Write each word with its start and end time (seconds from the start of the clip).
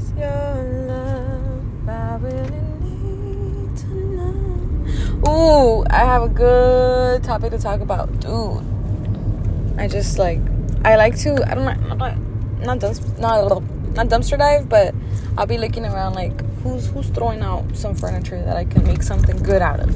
is 0.00 0.12
your 0.12 0.86
love? 0.88 1.88
I 1.88 2.16
really 2.16 2.62
need 2.80 3.76
to 3.76 3.94
know. 3.94 5.28
Ooh, 5.28 5.84
I 5.90 5.98
have 5.98 6.22
a 6.22 6.28
good 6.28 7.22
topic 7.22 7.50
to 7.52 7.58
talk 7.58 7.80
about, 7.80 8.20
dude. 8.20 8.64
I 9.78 9.88
just 9.88 10.18
like, 10.18 10.40
I 10.84 10.96
like 10.96 11.18
to. 11.20 11.44
I 11.50 11.54
don't 11.54 11.64
know, 11.64 11.94
not 11.94 12.18
not 12.60 12.78
dump, 12.78 13.18
not 13.18 13.62
not 13.94 14.06
dumpster 14.08 14.38
dive, 14.38 14.68
but 14.68 14.94
I'll 15.36 15.46
be 15.46 15.58
looking 15.58 15.84
around 15.84 16.14
like 16.14 16.44
who's 16.62 16.86
who's 16.88 17.08
throwing 17.08 17.40
out 17.40 17.64
some 17.76 17.94
furniture 17.94 18.42
that 18.42 18.56
I 18.56 18.64
can 18.64 18.86
make 18.86 19.02
something 19.02 19.36
good 19.42 19.60
out 19.60 19.80
of. 19.80 19.90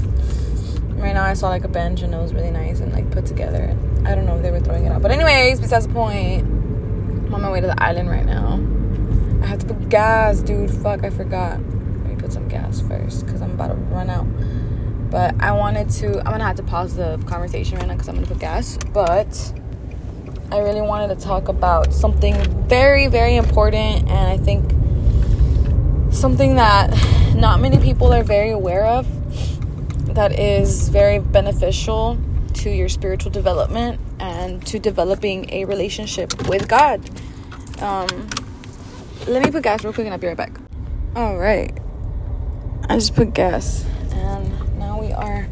Right 0.98 1.14
now, 1.14 1.24
I 1.24 1.34
saw 1.34 1.48
like 1.48 1.64
a 1.64 1.68
bench 1.68 2.02
and 2.02 2.14
it 2.14 2.18
was 2.18 2.32
really 2.32 2.50
nice 2.50 2.80
and 2.80 2.92
like 2.92 3.10
put 3.10 3.26
together. 3.26 3.76
I 4.04 4.14
don't 4.14 4.26
know 4.26 4.36
if 4.36 4.42
they 4.42 4.50
were 4.50 4.60
throwing 4.60 4.84
it 4.84 4.92
out, 4.92 5.00
but 5.00 5.10
anyways, 5.10 5.60
besides 5.60 5.86
the 5.86 5.92
point, 5.94 6.44
I'm 6.44 7.34
on 7.34 7.42
my 7.42 7.50
way 7.50 7.60
to 7.60 7.66
the 7.66 7.82
island 7.82 8.10
right 8.10 8.26
now. 8.26 8.73
Have 9.54 9.68
to 9.68 9.74
put 9.74 9.88
gas, 9.88 10.40
dude. 10.40 10.68
Fuck, 10.68 11.04
I 11.04 11.10
forgot. 11.10 11.60
Let 11.60 12.08
me 12.08 12.16
put 12.16 12.32
some 12.32 12.48
gas 12.48 12.80
first 12.80 13.24
because 13.24 13.40
I'm 13.40 13.52
about 13.52 13.68
to 13.68 13.74
run 13.74 14.10
out. 14.10 14.26
But 15.12 15.40
I 15.40 15.52
wanted 15.52 15.88
to. 15.90 16.18
I'm 16.18 16.32
gonna 16.32 16.42
have 16.42 16.56
to 16.56 16.64
pause 16.64 16.96
the 16.96 17.22
conversation 17.26 17.78
right 17.78 17.86
now 17.86 17.94
because 17.94 18.08
I'm 18.08 18.16
gonna 18.16 18.26
put 18.26 18.40
gas. 18.40 18.76
But 18.92 19.54
I 20.50 20.58
really 20.58 20.80
wanted 20.80 21.16
to 21.16 21.24
talk 21.24 21.46
about 21.46 21.94
something 21.94 22.34
very, 22.66 23.06
very 23.06 23.36
important, 23.36 24.08
and 24.08 24.28
I 24.28 24.38
think 24.38 24.68
something 26.12 26.56
that 26.56 26.90
not 27.36 27.60
many 27.60 27.78
people 27.78 28.12
are 28.12 28.24
very 28.24 28.50
aware 28.50 28.84
of 28.84 29.06
that 30.16 30.36
is 30.36 30.88
very 30.88 31.20
beneficial 31.20 32.18
to 32.54 32.70
your 32.70 32.88
spiritual 32.88 33.30
development 33.30 34.00
and 34.18 34.66
to 34.66 34.80
developing 34.80 35.48
a 35.50 35.64
relationship 35.64 36.48
with 36.48 36.66
God. 36.66 37.08
Um, 37.80 38.28
let 39.26 39.42
me 39.42 39.50
put 39.50 39.62
gas 39.62 39.82
real 39.84 39.92
quick 39.92 40.06
and 40.06 40.12
I'll 40.12 40.20
be 40.20 40.26
right 40.26 40.36
back. 40.36 40.58
All 41.16 41.36
right. 41.36 41.76
I 42.88 42.96
just 42.96 43.14
put 43.14 43.32
gas 43.32 43.84
and 44.12 44.78
now 44.78 45.00
we 45.00 45.12
are 45.12 45.48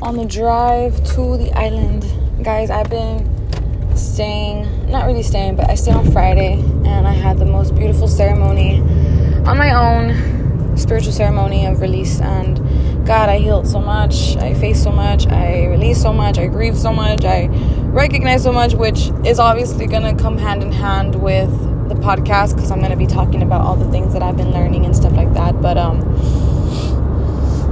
on 0.00 0.16
the 0.16 0.24
drive 0.24 0.96
to 1.14 1.36
the 1.36 1.52
island. 1.54 2.04
Guys, 2.42 2.70
I've 2.70 2.88
been 2.88 3.28
staying, 3.96 4.90
not 4.90 5.06
really 5.06 5.22
staying, 5.22 5.56
but 5.56 5.68
I 5.68 5.74
stayed 5.74 5.94
on 5.94 6.10
Friday 6.10 6.54
and 6.54 7.06
I 7.06 7.12
had 7.12 7.38
the 7.38 7.44
most 7.44 7.74
beautiful 7.74 8.08
ceremony 8.08 8.80
on 9.46 9.58
my 9.58 9.74
own 9.74 10.76
spiritual 10.78 11.12
ceremony 11.12 11.66
of 11.66 11.80
release 11.80 12.20
and 12.20 12.58
God, 13.06 13.28
I 13.28 13.38
healed 13.38 13.66
so 13.66 13.80
much, 13.80 14.36
I 14.36 14.54
faced 14.54 14.82
so 14.82 14.92
much, 14.92 15.26
I 15.26 15.66
released 15.66 16.00
so 16.00 16.12
much, 16.12 16.38
I 16.38 16.46
grieved 16.46 16.78
so 16.78 16.92
much, 16.92 17.24
I 17.24 17.46
recognized 17.88 18.44
so 18.44 18.52
much, 18.52 18.74
which 18.74 19.10
is 19.26 19.38
obviously 19.38 19.86
gonna 19.86 20.14
come 20.14 20.38
hand 20.38 20.62
in 20.62 20.72
hand 20.72 21.16
with 21.16 21.50
the 21.90 21.96
podcast 21.96 22.54
because 22.54 22.70
I'm 22.70 22.80
gonna 22.80 22.96
be 22.96 23.06
talking 23.06 23.42
about 23.42 23.62
all 23.62 23.74
the 23.74 23.90
things 23.90 24.12
that 24.12 24.22
I've 24.22 24.36
been 24.36 24.52
learning 24.52 24.86
and 24.86 24.94
stuff 24.94 25.12
like 25.12 25.34
that. 25.34 25.60
But 25.60 25.76
um 25.76 26.00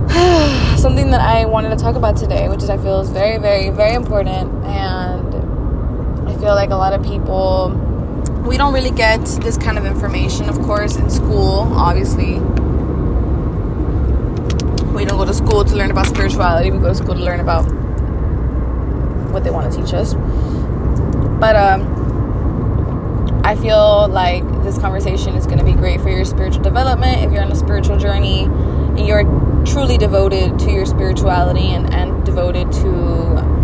something 0.76 1.10
that 1.12 1.20
I 1.20 1.44
wanted 1.44 1.70
to 1.70 1.76
talk 1.76 1.94
about 1.94 2.16
today, 2.16 2.48
which 2.48 2.62
is 2.62 2.68
I 2.68 2.76
feel 2.76 3.00
is 3.00 3.10
very, 3.10 3.38
very, 3.38 3.70
very 3.70 3.94
important 3.94 4.52
and 4.64 6.28
I 6.28 6.36
feel 6.36 6.54
like 6.54 6.70
a 6.70 6.76
lot 6.76 6.92
of 6.92 7.02
people 7.04 7.70
we 8.44 8.56
don't 8.56 8.74
really 8.74 8.90
get 8.90 9.24
this 9.42 9.56
kind 9.56 9.78
of 9.78 9.86
information, 9.86 10.48
of 10.48 10.60
course, 10.62 10.96
in 10.96 11.08
school, 11.10 11.70
obviously 11.74 12.40
we 14.98 15.04
don't 15.04 15.16
go 15.16 15.24
to 15.24 15.34
school 15.34 15.64
to 15.64 15.76
learn 15.76 15.92
about 15.92 16.06
spirituality. 16.06 16.72
We 16.72 16.78
go 16.78 16.88
to 16.88 16.94
school 16.94 17.14
to 17.14 17.22
learn 17.22 17.38
about 17.38 17.62
what 19.30 19.44
they 19.44 19.50
want 19.50 19.72
to 19.72 19.80
teach 19.80 19.94
us. 19.94 20.14
But 21.38 21.54
um, 21.54 21.97
I 23.48 23.56
feel 23.56 24.08
like 24.08 24.44
this 24.62 24.76
conversation 24.76 25.34
is 25.34 25.46
going 25.46 25.56
to 25.58 25.64
be 25.64 25.72
great 25.72 26.02
for 26.02 26.10
your 26.10 26.26
spiritual 26.26 26.62
development. 26.62 27.22
If 27.22 27.32
you're 27.32 27.40
on 27.40 27.50
a 27.50 27.56
spiritual 27.56 27.96
journey 27.96 28.42
and 28.42 29.06
you're 29.06 29.24
truly 29.64 29.96
devoted 29.96 30.58
to 30.58 30.70
your 30.70 30.84
spirituality 30.84 31.68
and, 31.68 31.90
and 31.94 32.26
devoted 32.26 32.70
to 32.70 32.90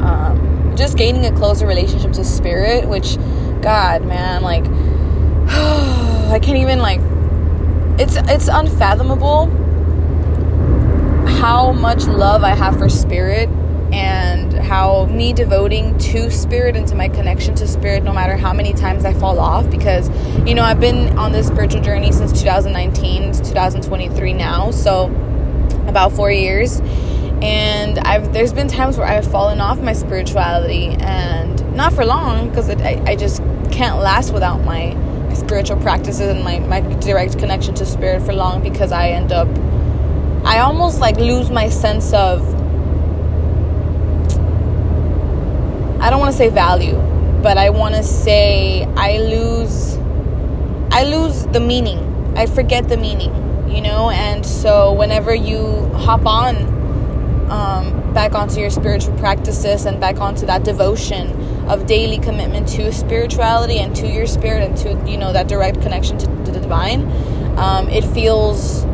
um, 0.03 0.73
just 0.75 0.97
gaining 0.97 1.27
a 1.27 1.37
closer 1.37 1.67
relationship 1.67 2.13
to 2.13 2.25
spirit, 2.25 2.89
which, 2.89 3.19
God, 3.61 4.07
man, 4.07 4.41
like, 4.41 4.65
I 6.33 6.41
can't 6.41 6.57
even, 6.57 6.79
like, 6.79 7.01
it's 8.01 8.17
it's 8.17 8.49
unfathomable 8.49 9.49
how 11.43 11.73
much 11.73 12.07
love 12.07 12.43
I 12.43 12.55
have 12.55 12.79
for 12.79 12.89
spirit 12.89 13.51
and 13.95 14.53
how 14.53 15.07
me 15.07 15.33
devoting 15.33 15.97
to 15.99 16.31
spirit 16.31 16.75
and 16.75 16.87
to 16.89 16.95
my 16.97 17.09
connection 17.09 17.55
to 17.55 17.69
spirit 17.69 18.03
no 18.03 18.13
matter 18.13 18.37
how 18.37 18.53
many 18.53 18.73
times 18.73 19.05
I 19.05 19.15
fall 19.15 19.39
off 19.39 19.71
because 19.71 20.09
you 20.47 20.55
know 20.55 20.63
I've 20.63 20.81
been 20.81 21.17
on 21.17 21.31
this 21.31 21.47
spiritual 21.47 21.81
journey 21.81 22.11
since 22.11 22.33
2019 22.41 23.23
it's 23.23 23.41
2023 23.41 24.33
now 24.33 24.71
so 24.73 25.07
about 25.87 26.13
4 26.13 26.33
years. 26.33 26.81
And 27.43 27.99
I've 28.01 28.33
there's 28.33 28.53
been 28.53 28.69
times 28.69 28.97
where 28.97 29.07
I've 29.07 29.31
fallen 29.31 29.61
off 29.61 29.79
my 29.79 29.93
spirituality 29.93 30.89
and 30.99 31.77
not 31.77 31.93
for 31.93 32.05
long 32.05 32.49
because 32.49 32.71
I, 32.71 33.03
I 33.07 33.17
just 33.17 33.43
can't 33.71 33.99
last 33.99 34.33
without 34.33 34.65
my, 34.65 34.97
spiritual 35.35 35.77
practices 35.79 36.29
and 36.29 36.45
my, 36.45 36.61
my 36.61 36.81
direct 37.01 37.37
connection 37.41 37.75
to 37.75 37.85
spirit 37.85 38.23
for 38.23 38.33
long 38.33 38.63
because 38.63 38.93
I 38.93 39.09
end 39.09 39.33
up 39.33 39.49
I 40.45 40.61
almost 40.61 41.01
like 41.01 41.17
lose 41.17 41.51
my 41.51 41.69
sense 41.69 42.13
of 42.13 42.54
I 46.05 46.11
don't 46.11 46.21
want 46.21 46.33
to 46.33 46.37
say 46.37 46.51
value, 46.51 46.97
but 47.43 47.57
I 47.57 47.71
want 47.71 47.95
to 47.95 48.03
say 48.03 48.85
I 48.95 49.17
lose 49.17 49.97
I 50.91 51.05
lose 51.05 51.47
the 51.47 51.61
meaning. 51.61 51.99
I 52.37 52.45
forget 52.45 52.91
the 52.91 52.99
meaning, 52.99 53.33
you 53.71 53.81
know? 53.81 54.11
And 54.11 54.45
so 54.45 54.93
whenever 54.93 55.35
you 55.35 55.87
hop 55.95 56.27
on 56.27 56.57
um, 57.51 58.13
back 58.13 58.35
onto 58.35 58.61
your 58.61 58.69
spiritual 58.69 59.17
practices 59.17 59.87
and 59.87 59.99
back 59.99 60.21
onto 60.21 60.45
that 60.45 60.63
devotion 60.63 61.31
of 61.71 61.87
daily 61.87 62.19
commitment 62.19 62.69
to 62.69 62.93
spirituality 62.93 63.79
and 63.79 63.97
to 63.97 64.07
your 64.07 64.27
spirit 64.27 64.63
and 64.63 64.77
to, 64.77 65.11
you 65.11 65.17
know, 65.17 65.33
that 65.33 65.49
direct 65.49 65.81
connection 65.81 66.19
to, 66.19 66.27
to 66.27 66.53
the 66.53 66.61
divine, 66.61 67.01
um, 67.57 67.89
it 67.89 68.05
feels 68.05 68.85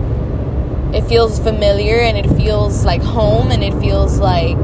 it 0.94 1.02
feels 1.08 1.40
familiar 1.40 1.96
and 1.96 2.16
it 2.16 2.28
feels 2.36 2.84
like 2.84 3.02
home 3.02 3.50
and 3.50 3.64
it 3.64 3.74
feels 3.80 4.20
like 4.20 4.56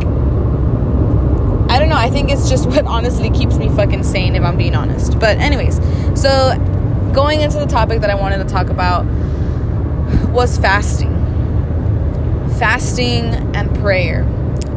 know, 1.96 2.02
I 2.02 2.10
think 2.10 2.30
it's 2.30 2.48
just 2.48 2.66
what 2.68 2.84
honestly 2.84 3.30
keeps 3.30 3.56
me 3.56 3.68
fucking 3.70 4.02
sane 4.02 4.36
if 4.36 4.42
I'm 4.42 4.56
being 4.56 4.74
honest. 4.74 5.18
But 5.18 5.38
anyways, 5.38 5.76
so 6.20 6.56
going 7.12 7.40
into 7.40 7.58
the 7.58 7.66
topic 7.66 8.00
that 8.02 8.10
I 8.10 8.14
wanted 8.14 8.38
to 8.38 8.44
talk 8.44 8.68
about 8.68 9.04
was 10.30 10.58
fasting. 10.58 11.14
Fasting 12.58 13.24
and 13.54 13.74
prayer. 13.76 14.22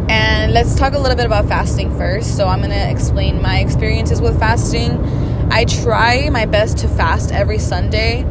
And 0.09 0.53
let's 0.53 0.75
talk 0.75 0.93
a 0.93 0.97
little 0.97 1.15
bit 1.15 1.25
about 1.25 1.47
fasting 1.47 1.95
first. 1.97 2.35
So 2.35 2.47
I'm 2.47 2.59
going 2.59 2.71
to 2.71 2.89
explain 2.89 3.41
my 3.41 3.59
experiences 3.59 4.21
with 4.21 4.39
fasting. 4.39 4.91
I 5.51 5.65
try 5.65 6.29
my 6.29 6.45
best 6.45 6.77
to 6.79 6.87
fast 6.87 7.31
every 7.31 7.59
Sunday 7.59 8.25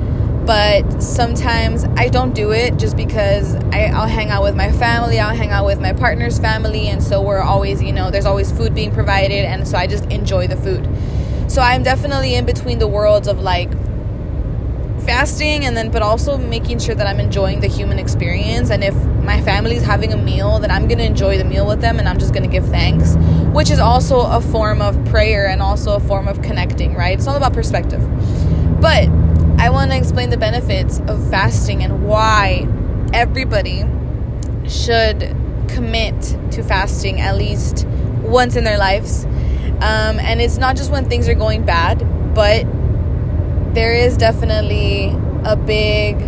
but 0.48 1.02
sometimes 1.02 1.84
I 1.98 2.08
don't 2.08 2.34
do 2.34 2.52
it 2.52 2.78
just 2.78 2.96
because 2.96 3.54
I, 3.66 3.90
will 3.90 4.06
hang 4.06 4.30
out 4.30 4.42
with 4.42 4.56
my 4.56 4.72
family, 4.72 5.20
I'll 5.20 5.36
hang 5.36 5.50
out 5.50 5.66
with 5.66 5.78
my 5.78 5.92
partner's 5.92 6.38
family, 6.38 6.88
and 6.88 7.02
so 7.02 7.20
we're 7.20 7.42
always, 7.42 7.82
you 7.82 7.92
know, 7.92 8.10
there's 8.10 8.24
always 8.24 8.50
food 8.50 8.74
being 8.74 8.90
provided, 8.90 9.44
and 9.44 9.68
so 9.68 9.76
I 9.76 9.86
just 9.86 10.06
enjoy 10.06 10.46
the 10.46 10.56
food. 10.56 10.88
So 11.52 11.60
I'm 11.60 11.82
definitely 11.82 12.34
in 12.34 12.46
between 12.46 12.78
the 12.78 12.88
worlds 12.88 13.28
of 13.28 13.40
like 13.40 13.70
fasting 15.04 15.66
and 15.66 15.76
then 15.76 15.90
but 15.90 16.00
also 16.00 16.38
making 16.38 16.78
sure 16.78 16.94
that 16.94 17.06
I'm 17.06 17.20
enjoying 17.20 17.60
the 17.60 17.66
human 17.66 17.98
experience 17.98 18.70
and 18.70 18.82
if 18.82 18.94
my 19.22 19.40
family's 19.42 19.82
having 19.82 20.12
a 20.12 20.16
meal 20.18 20.58
then 20.58 20.70
I'm 20.70 20.86
to 20.98 21.06
enjoy 21.06 21.38
the 21.38 21.44
meal 21.44 21.66
with 21.66 21.80
them 21.80 21.98
and 21.98 22.06
I'm 22.06 22.18
just 22.18 22.34
to 22.34 22.46
give 22.46 22.66
thanks 22.66 23.16
which 23.54 23.70
is 23.70 23.78
also 23.78 24.20
a 24.20 24.40
form 24.40 24.82
of 24.82 25.02
prayer 25.06 25.46
and 25.46 25.62
also 25.62 25.94
a 25.94 26.00
form 26.00 26.28
of 26.28 26.42
connecting 26.42 26.94
right 26.94 27.16
it's 27.16 27.26
all 27.26 27.36
about 27.36 27.54
perspective 27.54 28.02
but 28.82 29.08
I 29.58 29.70
want 29.70 29.90
to 29.90 29.96
explain 29.96 30.30
the 30.30 30.36
benefits 30.36 31.00
of 31.00 31.30
fasting 31.30 31.82
and 31.82 32.06
why 32.06 32.68
everybody 33.12 33.84
should 34.68 35.34
commit 35.66 36.20
to 36.52 36.62
fasting 36.62 37.20
at 37.20 37.36
least 37.36 37.84
once 38.22 38.54
in 38.54 38.62
their 38.62 38.78
lives. 38.78 39.24
Um, 39.24 40.20
and 40.20 40.40
it's 40.40 40.58
not 40.58 40.76
just 40.76 40.92
when 40.92 41.08
things 41.08 41.28
are 41.28 41.34
going 41.34 41.64
bad, 41.64 41.98
but 42.34 42.66
there 43.74 43.92
is 43.92 44.16
definitely 44.16 45.08
a 45.44 45.56
big 45.56 46.22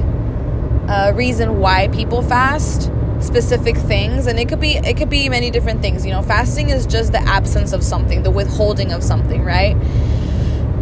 uh, 0.88 1.12
reason 1.14 1.60
why 1.60 1.86
people 1.88 2.22
fast 2.22 2.90
specific 3.20 3.76
things 3.76 4.26
and 4.26 4.40
it 4.40 4.48
could 4.48 4.60
be 4.60 4.76
it 4.76 4.96
could 4.96 5.10
be 5.10 5.28
many 5.28 5.50
different 5.50 5.82
things. 5.82 6.04
You 6.04 6.12
know 6.12 6.22
fasting 6.22 6.70
is 6.70 6.86
just 6.86 7.12
the 7.12 7.20
absence 7.20 7.72
of 7.72 7.84
something 7.84 8.22
the 8.22 8.30
withholding 8.30 8.92
of 8.92 9.04
something 9.04 9.44
right? 9.44 9.76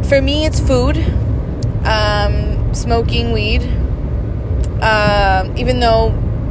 For 0.05 0.23
me 0.23 0.47
it's 0.47 0.61
food 0.61 0.97
um, 1.85 2.75
smoking 2.75 3.33
weed. 3.33 3.63
Uh, 4.83 5.53
even 5.57 5.81
though, 5.81 6.09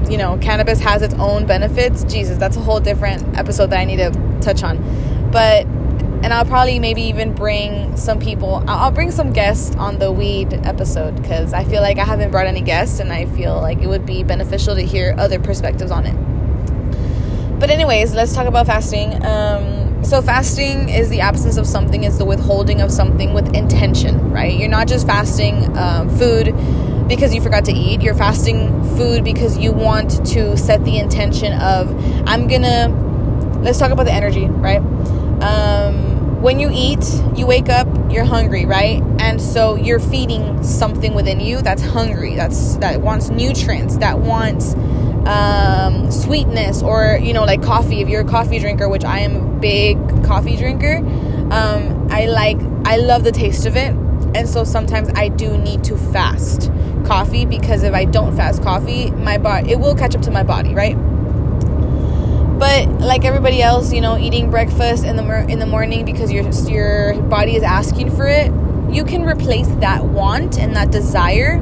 you 0.10 0.18
know, 0.18 0.38
cannabis 0.40 0.80
has 0.80 1.02
its 1.02 1.14
own 1.16 1.46
benefits, 1.46 2.04
Jesus, 2.04 2.38
that's 2.38 2.58
a 2.58 2.62
whole 2.62 2.80
different 2.80 3.38
episode 3.38 3.68
that 3.68 3.80
I 3.80 3.86
need 3.86 3.98
to 3.98 4.12
touch 4.42 4.64
on. 4.64 5.32
But 5.32 5.66
and 6.24 6.34
I'll 6.34 6.46
probably 6.46 6.80
maybe 6.80 7.04
even 7.04 7.34
bring 7.34 7.96
some 7.96 8.20
people. 8.20 8.64
I'll 8.68 8.92
bring 8.92 9.12
some 9.12 9.34
guests 9.34 9.76
on 9.76 10.00
the 10.00 10.12
weed 10.12 10.52
episode 10.52 11.16
because 11.22 11.54
I 11.54 11.64
feel 11.64 11.82
like 11.82 12.00
I 12.00 12.06
haven't 12.06 12.32
brought 12.32 12.48
any 12.48 12.62
guests, 12.62 13.00
and 13.00 13.14
I 13.14 13.26
feel 13.28 13.56
like 13.62 13.80
it 13.82 13.88
would 13.88 14.06
be 14.06 14.24
beneficial 14.24 14.76
to 14.76 14.82
hear 14.82 15.14
other 15.18 15.40
perspectives 15.40 15.92
on 15.92 16.06
it. 16.08 17.60
But 17.60 17.70
anyways, 17.70 18.16
let's 18.16 18.34
talk 18.34 18.48
about 18.48 18.66
fasting. 18.66 19.24
Um, 19.24 19.87
so 20.04 20.22
fasting 20.22 20.90
is 20.90 21.10
the 21.10 21.22
absence 21.22 21.58
of 21.58 21.68
something; 21.68 22.04
is 22.04 22.18
the 22.18 22.26
withholding 22.26 22.82
of 22.82 22.92
something 22.92 23.34
with 23.34 23.54
intention, 23.56 24.32
right? 24.32 24.58
You're 24.58 24.70
not 24.70 24.88
just 24.88 25.06
fasting 25.06 25.76
um, 25.78 26.10
food 26.18 26.56
because 27.08 27.34
you 27.34 27.42
forgot 27.42 27.66
to 27.66 27.74
eat. 27.74 28.02
You're 28.02 28.16
fasting 28.16 28.84
food 28.96 29.24
because 29.24 29.58
you 29.58 29.72
want 29.72 30.26
to 30.28 30.58
set 30.58 30.84
the 30.86 30.98
intention 30.98 31.54
of 31.54 31.90
I'm 32.28 32.48
gonna. 32.48 33.06
Let's 33.62 33.80
talk 33.80 33.92
about 33.92 34.06
the 34.06 34.14
energy, 34.14 34.46
right? 34.46 34.82
Um, 35.42 36.42
when 36.42 36.60
you 36.60 36.70
eat, 36.72 37.04
you 37.36 37.48
wake 37.48 37.70
up, 37.70 37.88
you're 38.12 38.24
hungry, 38.24 38.66
right? 38.66 39.02
And 39.20 39.42
so 39.42 39.76
you're 39.76 40.00
feeding 40.00 40.64
something 40.64 41.14
within 41.14 41.40
you 41.40 41.62
that's 41.62 41.82
hungry, 41.82 42.36
that's 42.36 42.78
that 42.78 43.02
wants 43.02 43.30
nutrients, 43.30 43.98
that 43.98 44.20
wants 44.20 44.76
um, 45.28 46.12
sweetness, 46.12 46.82
or 46.84 47.20
you 47.22 47.34
know, 47.34 47.44
like 47.44 47.62
coffee. 47.62 48.02
If 48.02 48.10
you're 48.10 48.22
a 48.22 48.26
coffee 48.26 48.60
drinker, 48.60 48.88
which 48.88 49.04
I 49.04 49.20
am 49.20 49.47
big 49.60 49.98
coffee 50.24 50.56
drinker, 50.56 50.98
um, 51.52 52.08
I 52.12 52.26
like, 52.26 52.58
I 52.86 52.98
love 52.98 53.24
the 53.24 53.32
taste 53.32 53.66
of 53.66 53.76
it, 53.76 53.92
and 54.36 54.48
so 54.48 54.64
sometimes 54.64 55.10
I 55.16 55.30
do 55.30 55.58
need 55.58 55.84
to 55.86 55.98
fast 55.98 56.72
coffee 57.06 57.46
because 57.46 57.84
if 57.84 57.94
I 57.94 58.06
don't 58.06 58.36
fast 58.36 58.62
coffee, 58.62 59.12
my 59.12 59.38
body 59.38 59.72
it 59.72 59.80
will 59.80 59.96
catch 59.96 60.16
up 60.16 60.22
to 60.24 60.32
my 60.32 60.44
body, 60.44 60.74
right? 60.74 60.96
But 62.60 62.90
like 63.00 63.24
everybody 63.24 63.62
else, 63.62 63.94
you 63.94 64.02
know, 64.02 64.18
eating 64.18 64.50
breakfast 64.50 65.06
in 65.06 65.16
the 65.16 65.46
in 65.48 65.60
the 65.60 65.66
morning 65.66 66.06
because 66.06 66.32
your 66.32 66.50
your 66.70 67.22
body 67.24 67.56
is 67.56 67.64
asking 67.64 68.16
for 68.16 68.28
it, 68.28 68.52
you 68.94 69.04
can 69.04 69.24
replace 69.24 69.68
that 69.80 70.04
want 70.04 70.58
and 70.58 70.76
that 70.76 70.92
desire 70.92 71.60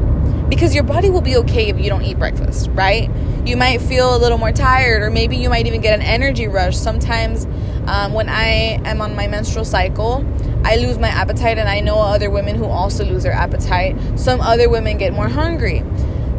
because 0.50 0.74
your 0.74 0.84
body 0.84 1.10
will 1.10 1.22
be 1.22 1.36
okay 1.38 1.70
if 1.70 1.80
you 1.80 1.90
don't 1.90 2.04
eat 2.04 2.18
breakfast, 2.18 2.70
right? 2.72 3.10
You 3.46 3.58
might 3.58 3.82
feel 3.82 4.16
a 4.16 4.20
little 4.20 4.38
more 4.38 4.52
tired, 4.52 5.02
or 5.02 5.10
maybe 5.10 5.36
you 5.38 5.50
might 5.50 5.68
even 5.68 5.82
get 5.82 6.00
an 6.00 6.06
energy 6.06 6.48
rush. 6.48 6.78
Sometimes, 6.78 7.46
um, 7.88 8.14
when 8.14 8.30
I 8.30 8.80
am 8.86 9.02
on 9.02 9.16
my 9.16 9.28
menstrual 9.28 9.66
cycle, 9.66 10.26
I 10.64 10.78
lose 10.78 10.98
my 10.98 11.10
appetite, 11.10 11.58
and 11.58 11.70
I 11.70 11.80
know 11.80 12.00
other 12.00 12.30
women 12.30 12.56
who 12.56 12.66
also 12.66 13.06
lose 13.06 13.24
their 13.24 13.34
appetite. 13.34 13.96
Some 14.18 14.42
other 14.42 14.70
women 14.70 14.98
get 14.98 15.14
more 15.14 15.28
hungry. 15.28 15.84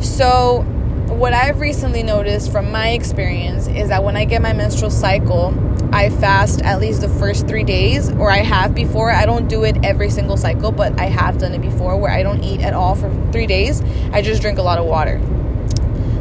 So, 0.00 0.62
what 1.08 1.32
I've 1.32 1.60
recently 1.60 2.02
noticed 2.02 2.50
from 2.50 2.72
my 2.72 2.90
experience 2.90 3.68
is 3.68 3.88
that 3.90 4.02
when 4.02 4.16
I 4.16 4.24
get 4.24 4.42
my 4.42 4.52
menstrual 4.52 4.90
cycle, 4.90 5.54
I 5.92 6.10
fast 6.10 6.62
at 6.62 6.80
least 6.80 7.00
the 7.00 7.08
first 7.08 7.46
three 7.46 7.62
days, 7.62 8.10
or 8.10 8.30
I 8.30 8.38
have 8.38 8.74
before. 8.74 9.12
I 9.12 9.24
don't 9.24 9.46
do 9.46 9.62
it 9.64 9.76
every 9.84 10.10
single 10.10 10.36
cycle, 10.36 10.72
but 10.72 11.00
I 11.00 11.06
have 11.06 11.38
done 11.38 11.54
it 11.54 11.62
before 11.62 11.96
where 11.96 12.10
I 12.10 12.22
don't 12.22 12.42
eat 12.42 12.60
at 12.60 12.74
all 12.74 12.96
for 12.96 13.08
three 13.30 13.46
days. 13.46 13.82
I 14.12 14.20
just 14.20 14.42
drink 14.42 14.58
a 14.58 14.62
lot 14.62 14.78
of 14.78 14.86
water. 14.86 15.18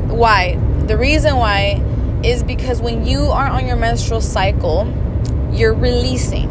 Why? 0.07 0.55
The 0.85 0.97
reason 0.97 1.37
why 1.37 1.81
is 2.23 2.43
because 2.43 2.81
when 2.81 3.05
you 3.05 3.21
are 3.25 3.47
on 3.47 3.65
your 3.65 3.75
menstrual 3.75 4.21
cycle, 4.21 4.85
you're 5.55 5.73
releasing. 5.73 6.49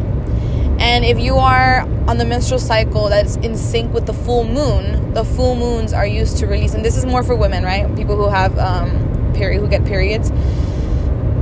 And 0.79 1.05
if 1.05 1.19
you 1.19 1.35
are 1.35 1.81
on 2.07 2.17
the 2.17 2.25
menstrual 2.25 2.59
cycle 2.59 3.09
that's 3.09 3.37
in 3.37 3.55
sync 3.55 3.93
with 3.93 4.05
the 4.05 4.13
full 4.13 4.43
moon, 4.43 5.13
the 5.13 5.23
full 5.23 5.55
moons 5.55 5.93
are 5.93 6.05
used 6.05 6.37
to 6.37 6.47
release. 6.47 6.73
And 6.73 6.83
this 6.83 6.97
is 6.97 7.05
more 7.05 7.23
for 7.23 7.35
women, 7.35 7.63
right? 7.63 7.93
People 7.95 8.17
who 8.17 8.29
have 8.29 8.57
um, 8.59 9.33
period, 9.33 9.61
who 9.61 9.67
get 9.67 9.85
periods. 9.85 10.31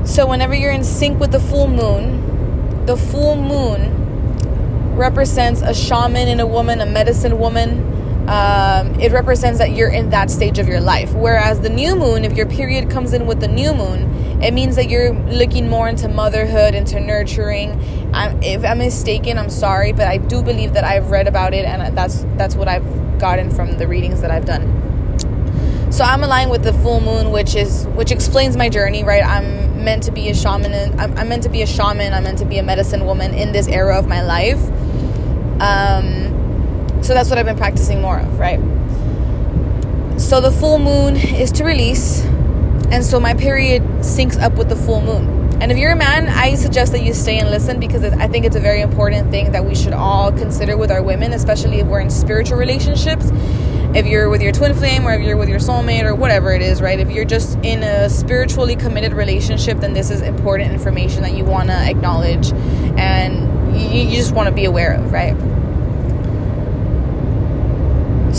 So 0.06 0.28
whenever 0.28 0.54
you're 0.54 0.72
in 0.72 0.84
sync 0.84 1.20
with 1.20 1.32
the 1.32 1.40
full 1.40 1.68
moon, 1.68 2.86
the 2.86 2.98
full 2.98 3.36
moon 3.36 4.96
represents 4.96 5.62
a 5.62 5.74
shaman 5.74 6.28
in 6.28 6.40
a 6.40 6.46
woman, 6.46 6.82
a 6.82 6.86
medicine 6.86 7.40
woman. 7.40 7.90
Um, 8.28 9.00
it 9.02 9.12
represents 9.12 9.60
that 9.60 9.72
you're 9.72 9.90
in 9.90 10.10
that 10.12 10.32
stage 10.32 10.58
of 10.58 10.68
your 10.68 10.80
life. 10.80 11.14
Whereas 11.14 11.60
the 11.60 11.70
new 11.70 11.96
moon, 11.96 12.24
if 12.24 12.34
your 12.34 12.46
period 12.46 12.90
comes 12.90 13.14
in 13.14 13.26
with 13.26 13.42
the 13.42 13.50
new 13.50 13.74
moon, 13.74 14.42
it 14.42 14.54
means 14.54 14.76
that 14.78 14.90
you're 14.90 15.14
looking 15.14 15.70
more 15.70 15.90
into 15.90 16.08
motherhood, 16.08 16.74
into 16.74 17.00
nurturing. 17.00 17.72
I'm, 18.14 18.42
if 18.42 18.64
I'm 18.64 18.78
mistaken, 18.78 19.38
I'm 19.38 19.50
sorry, 19.50 19.92
but 19.92 20.08
I 20.08 20.18
do 20.18 20.42
believe 20.42 20.74
that 20.74 20.84
I've 20.84 21.12
read 21.12 21.28
about 21.28 21.54
it, 21.54 21.66
and 21.66 21.96
that's 21.98 22.26
that's 22.38 22.56
what 22.56 22.68
I've 22.68 23.20
gotten 23.20 23.52
from 23.52 23.78
the 23.78 23.88
readings 23.88 24.22
that 24.22 24.32
I've 24.32 24.46
done. 24.46 24.84
So 25.92 26.04
I'm 26.04 26.24
aligned 26.24 26.50
with 26.50 26.64
the 26.64 26.74
full 26.74 27.02
moon, 27.02 27.32
which 27.32 27.56
is 27.56 27.86
which 27.88 28.12
explains 28.12 28.58
my 28.58 28.70
journey, 28.70 29.04
right? 29.04 29.24
I'm 29.24 29.84
meant 29.84 30.04
to 30.04 30.12
be 30.12 30.30
a 30.30 30.34
shaman. 30.34 31.00
I'm, 31.00 31.18
I'm 31.18 31.30
meant 31.30 31.44
to 31.44 31.50
be 31.50 31.62
a 31.62 31.68
shaman. 31.68 32.14
I'm 32.14 32.24
meant 32.24 32.40
to 32.40 32.46
be 32.46 32.58
a 32.58 32.64
medicine 32.64 33.06
woman 33.06 33.34
in 33.34 33.52
this 33.52 33.68
era 33.68 33.98
of 33.98 34.08
my 34.08 34.22
life. 34.22 34.62
Um, 35.62 36.33
so 37.04 37.14
that's 37.14 37.30
what 37.30 37.38
I've 37.38 37.46
been 37.46 37.58
practicing 37.58 38.02
more 38.02 38.20
of, 38.20 38.40
right? 38.40 38.60
So 40.20 40.40
the 40.40 40.52
full 40.52 40.80
moon 40.80 41.18
is 41.18 41.52
to 41.54 41.64
release, 41.64 42.24
and 42.92 43.04
so 43.04 43.20
my 43.20 43.34
period 43.34 43.84
syncs 44.00 44.42
up 44.42 44.54
with 44.54 44.70
the 44.70 44.76
full 44.76 45.02
moon. 45.02 45.44
And 45.62 45.72
if 45.72 45.78
you're 45.78 45.92
a 45.92 45.96
man, 45.96 46.28
I 46.30 46.56
suggest 46.56 46.92
that 46.92 47.04
you 47.04 47.14
stay 47.14 47.40
and 47.40 47.50
listen 47.50 47.80
because 47.80 48.04
I 48.04 48.28
think 48.28 48.46
it's 48.46 48.56
a 48.56 48.60
very 48.60 48.82
important 48.82 49.32
thing 49.32 49.52
that 49.54 49.64
we 49.66 49.76
should 49.76 49.94
all 49.94 50.32
consider 50.32 50.76
with 50.76 50.92
our 50.92 51.02
women, 51.02 51.34
especially 51.34 51.80
if 51.80 51.88
we're 51.88 52.02
in 52.02 52.10
spiritual 52.10 52.58
relationships. 52.58 53.32
If 53.96 54.06
you're 54.06 54.28
with 54.30 54.42
your 54.42 54.52
twin 54.52 54.74
flame 54.74 55.06
or 55.06 55.14
if 55.14 55.22
you're 55.22 55.38
with 55.38 55.50
your 55.50 55.60
soulmate 55.60 56.04
or 56.04 56.16
whatever 56.16 56.52
it 56.52 56.62
is, 56.62 56.82
right? 56.82 57.00
If 57.00 57.12
you're 57.12 57.26
just 57.26 57.58
in 57.64 57.84
a 57.84 58.10
spiritually 58.10 58.76
committed 58.76 59.14
relationship, 59.14 59.80
then 59.80 59.94
this 59.94 60.10
is 60.10 60.22
important 60.22 60.72
information 60.72 61.22
that 61.22 61.34
you 61.34 61.46
want 61.46 61.70
to 61.70 61.76
acknowledge 61.76 62.52
and 62.98 63.80
you, 63.80 64.16
just 64.16 64.34
want 64.34 64.50
to 64.50 64.54
be 64.54 64.66
aware 64.66 64.94
of, 64.94 65.14
right? 65.14 65.36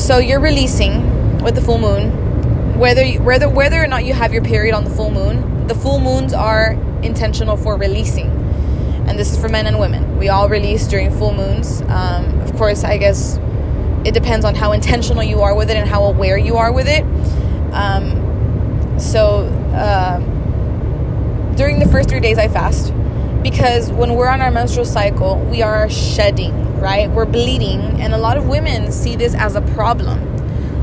So 0.05 0.19
you're 0.19 0.39
releasing 0.39 1.43
with 1.43 1.55
the 1.55 1.63
full 1.63 1.79
moon, 1.79 2.79
whether 2.79 3.03
you, 3.03 3.23
whether 3.23 3.49
whether 3.49 3.83
or 3.83 3.87
not 3.87 4.05
you 4.05 4.13
have 4.13 4.35
your 4.35 4.45
period 4.45 4.75
on 4.75 4.85
the 4.85 4.91
full 4.91 5.11
moon. 5.11 5.67
The 5.67 5.75
full 5.75 5.99
moons 5.99 6.35
are 6.35 6.73
intentional 7.03 7.57
for 7.57 7.79
releasing, 7.79 8.27
and 9.09 9.19
this 9.19 9.33
is 9.33 9.41
for 9.41 9.49
men 9.49 9.67
and 9.67 9.79
women. 9.79 10.19
We 10.19 10.29
all 10.29 10.47
release 10.51 10.87
during 10.89 11.11
full 11.11 11.33
moons. 11.33 11.81
Um, 11.89 12.39
of 12.43 12.55
course, 12.55 12.85
I 12.85 12.99
guess 12.99 13.39
it 14.05 14.13
depends 14.13 14.45
on 14.45 14.55
how 14.55 14.73
intentional 14.73 15.23
you 15.23 15.41
are 15.41 15.57
with 15.57 15.71
it 15.71 15.79
and 15.79 15.89
how 15.89 16.05
aware 16.05 16.37
you 16.37 16.59
are 16.59 16.71
with 16.71 16.87
it. 16.87 17.03
Um, 17.73 19.01
so 19.01 19.47
uh, 19.73 20.19
during 21.55 21.79
the 21.79 21.89
first 21.89 22.11
three 22.11 22.21
days, 22.21 22.37
I 22.37 22.49
fast 22.49 22.93
because 23.43 23.91
when 23.91 24.17
we're 24.17 24.29
on 24.29 24.43
our 24.43 24.51
menstrual 24.51 24.85
cycle, 24.85 25.39
we 25.51 25.63
are 25.63 25.89
shedding, 25.89 26.53
right? 26.85 27.11
We're 27.11 27.25
bleeding, 27.25 27.81
and 28.03 28.13
a 28.13 28.19
lot 28.19 28.37
of 28.37 28.47
women 28.47 28.93
see 28.93 29.17
this 29.17 29.35
as 29.35 29.57
a 29.57 29.63
problem. 29.63 30.21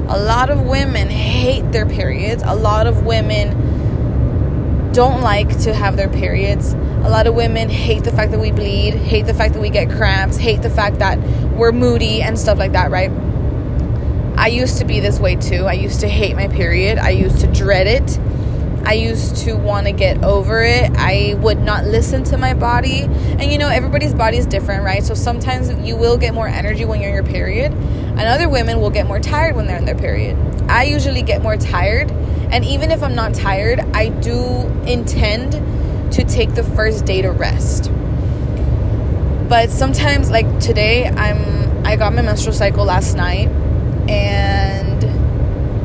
A 0.09 0.17
lot 0.17 0.49
of 0.49 0.65
women 0.65 1.09
hate 1.09 1.71
their 1.71 1.85
periods. 1.85 2.41
A 2.43 2.55
lot 2.55 2.87
of 2.87 3.05
women 3.05 4.91
don't 4.93 5.21
like 5.21 5.61
to 5.61 5.75
have 5.75 5.97
their 5.97 6.09
periods. 6.09 6.73
A 6.73 7.09
lot 7.09 7.27
of 7.27 7.35
women 7.35 7.69
hate 7.69 8.03
the 8.03 8.11
fact 8.11 8.31
that 8.31 8.39
we 8.39 8.51
bleed, 8.51 8.95
hate 8.95 9.27
the 9.27 9.33
fact 9.35 9.53
that 9.53 9.61
we 9.61 9.69
get 9.69 9.91
cramps, 9.91 10.37
hate 10.37 10.63
the 10.63 10.71
fact 10.71 10.97
that 10.99 11.19
we're 11.51 11.71
moody 11.71 12.23
and 12.23 12.37
stuff 12.37 12.57
like 12.57 12.71
that, 12.71 12.89
right? 12.89 13.11
I 14.37 14.47
used 14.47 14.79
to 14.79 14.85
be 14.85 14.99
this 14.99 15.19
way 15.19 15.35
too. 15.35 15.65
I 15.65 15.73
used 15.73 15.99
to 15.99 16.09
hate 16.09 16.35
my 16.35 16.47
period. 16.47 16.97
I 16.97 17.11
used 17.11 17.41
to 17.41 17.47
dread 17.47 17.85
it. 17.85 18.17
I 18.85 18.93
used 18.93 19.37
to 19.45 19.53
want 19.53 19.87
to 19.87 19.93
get 19.93 20.23
over 20.23 20.63
it. 20.63 20.91
I 20.95 21.35
would 21.39 21.59
not 21.59 21.85
listen 21.85 22.23
to 22.25 22.37
my 22.37 22.53
body. 22.53 23.01
And 23.01 23.43
you 23.51 23.57
know, 23.57 23.69
everybody's 23.69 24.13
body 24.13 24.37
is 24.37 24.45
different, 24.45 24.83
right? 24.83 25.03
So 25.03 25.13
sometimes 25.13 25.71
you 25.87 25.95
will 25.95 26.17
get 26.17 26.33
more 26.33 26.47
energy 26.47 26.85
when 26.85 26.99
you're 26.99 27.09
in 27.09 27.15
your 27.15 27.23
period, 27.23 27.71
and 27.71 28.21
other 28.21 28.49
women 28.49 28.81
will 28.81 28.89
get 28.89 29.07
more 29.07 29.19
tired 29.19 29.55
when 29.55 29.67
they're 29.67 29.77
in 29.77 29.85
their 29.85 29.95
period. 29.95 30.37
I 30.69 30.83
usually 30.83 31.21
get 31.21 31.41
more 31.41 31.57
tired, 31.57 32.11
and 32.51 32.65
even 32.65 32.91
if 32.91 33.03
I'm 33.03 33.15
not 33.15 33.33
tired, 33.33 33.79
I 33.93 34.09
do 34.09 34.67
intend 34.85 35.53
to 36.13 36.23
take 36.23 36.55
the 36.55 36.63
first 36.63 37.05
day 37.05 37.21
to 37.21 37.31
rest. 37.31 37.91
But 39.47 39.69
sometimes 39.69 40.29
like 40.29 40.59
today, 40.59 41.07
I'm 41.07 41.85
I 41.85 41.95
got 41.95 42.13
my 42.13 42.21
menstrual 42.21 42.53
cycle 42.53 42.85
last 42.85 43.15
night 43.15 43.49
and 44.07 45.03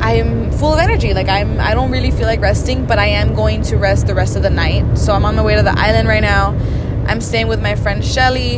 I'm 0.03 0.36
full 0.57 0.73
of 0.73 0.79
energy. 0.79 1.15
Like 1.15 1.29
I'm 1.29 1.61
I 1.61 1.75
don't 1.75 1.91
really 1.91 2.11
feel 2.11 2.27
like 2.27 2.41
resting, 2.41 2.87
but 2.87 2.99
I 2.99 3.07
am 3.07 3.35
going 3.35 3.63
to 3.63 3.77
rest 3.77 4.07
the 4.07 4.15
rest 4.15 4.37
of 4.37 4.43
the 4.43 4.51
night. 4.51 4.97
So 4.99 5.13
I'm 5.13 5.25
on 5.25 5.37
my 5.37 5.43
way 5.43 5.55
to 5.57 5.63
the 5.63 5.79
island 5.79 6.09
right 6.09 6.23
now. 6.23 6.51
I'm 7.07 7.21
staying 7.21 7.49
with 7.49 7.63
my 7.63 7.77
friend 7.77 8.05
Shelly 8.05 8.57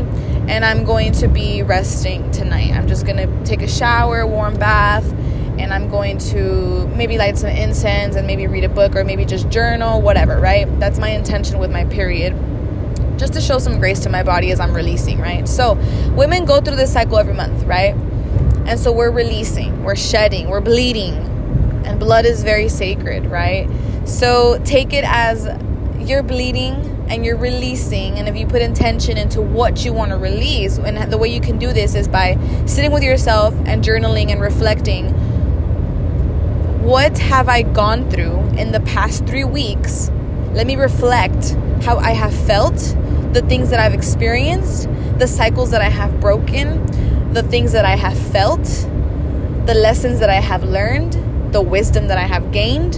and 0.48 0.64
I'm 0.64 0.84
going 0.84 1.12
to 1.12 1.28
be 1.28 1.62
resting 1.62 2.30
tonight. 2.30 2.72
I'm 2.72 2.88
just 2.88 3.04
going 3.04 3.18
to 3.18 3.44
take 3.44 3.60
a 3.60 3.68
shower, 3.68 4.26
warm 4.26 4.58
bath, 4.58 5.04
and 5.58 5.74
I'm 5.74 5.90
going 5.90 6.16
to 6.18 6.88
maybe 6.88 7.18
light 7.18 7.36
some 7.36 7.50
incense 7.50 8.16
and 8.16 8.26
maybe 8.26 8.46
read 8.46 8.64
a 8.64 8.68
book 8.68 8.96
or 8.96 9.04
maybe 9.04 9.26
just 9.26 9.50
journal, 9.50 10.00
whatever, 10.00 10.40
right? 10.40 10.66
That's 10.80 10.98
my 10.98 11.10
intention 11.10 11.58
with 11.58 11.70
my 11.70 11.84
period. 11.84 12.34
Just 13.18 13.34
to 13.34 13.40
show 13.42 13.58
some 13.58 13.78
grace 13.78 14.00
to 14.00 14.08
my 14.08 14.22
body 14.22 14.50
as 14.52 14.60
I'm 14.60 14.72
releasing, 14.72 15.18
right? 15.18 15.46
So, 15.46 15.74
women 16.14 16.46
go 16.46 16.60
through 16.60 16.76
this 16.76 16.92
cycle 16.92 17.18
every 17.18 17.34
month, 17.34 17.64
right? 17.64 17.94
And 18.68 18.78
so 18.78 18.92
we're 18.92 19.10
releasing, 19.10 19.82
we're 19.82 19.96
shedding, 19.96 20.48
we're 20.48 20.60
bleeding. 20.60 21.37
And 21.88 21.98
blood 21.98 22.26
is 22.26 22.42
very 22.42 22.68
sacred, 22.68 23.26
right? 23.26 23.68
So 24.04 24.60
take 24.64 24.92
it 24.92 25.04
as 25.06 25.48
you're 25.98 26.22
bleeding 26.22 27.06
and 27.08 27.24
you're 27.24 27.38
releasing, 27.38 28.18
and 28.18 28.28
if 28.28 28.36
you 28.36 28.46
put 28.46 28.60
intention 28.60 29.16
into 29.16 29.40
what 29.40 29.84
you 29.84 29.94
want 29.94 30.10
to 30.10 30.18
release, 30.18 30.76
and 30.76 31.10
the 31.10 31.16
way 31.16 31.28
you 31.28 31.40
can 31.40 31.58
do 31.58 31.72
this 31.72 31.94
is 31.94 32.06
by 32.06 32.38
sitting 32.66 32.92
with 32.92 33.02
yourself 33.02 33.54
and 33.64 33.82
journaling 33.82 34.30
and 34.30 34.40
reflecting 34.40 35.08
what 36.82 37.18
have 37.18 37.48
I 37.48 37.62
gone 37.62 38.10
through 38.10 38.38
in 38.58 38.72
the 38.72 38.80
past 38.80 39.26
three 39.26 39.44
weeks? 39.44 40.10
Let 40.52 40.66
me 40.66 40.76
reflect 40.76 41.56
how 41.82 41.98
I 41.98 42.12
have 42.12 42.34
felt, 42.34 42.76
the 43.32 43.44
things 43.46 43.70
that 43.70 43.80
I've 43.80 43.94
experienced, 43.94 44.88
the 45.18 45.26
cycles 45.26 45.70
that 45.70 45.82
I 45.82 45.88
have 45.90 46.20
broken, 46.20 46.86
the 47.32 47.42
things 47.42 47.72
that 47.72 47.84
I 47.84 47.96
have 47.96 48.18
felt, 48.18 48.64
the 49.66 49.74
lessons 49.74 50.20
that 50.20 50.30
I 50.30 50.40
have 50.40 50.64
learned, 50.64 51.14
the 51.52 51.62
wisdom 51.62 52.08
that 52.08 52.18
I 52.18 52.26
have 52.26 52.52
gained, 52.52 52.96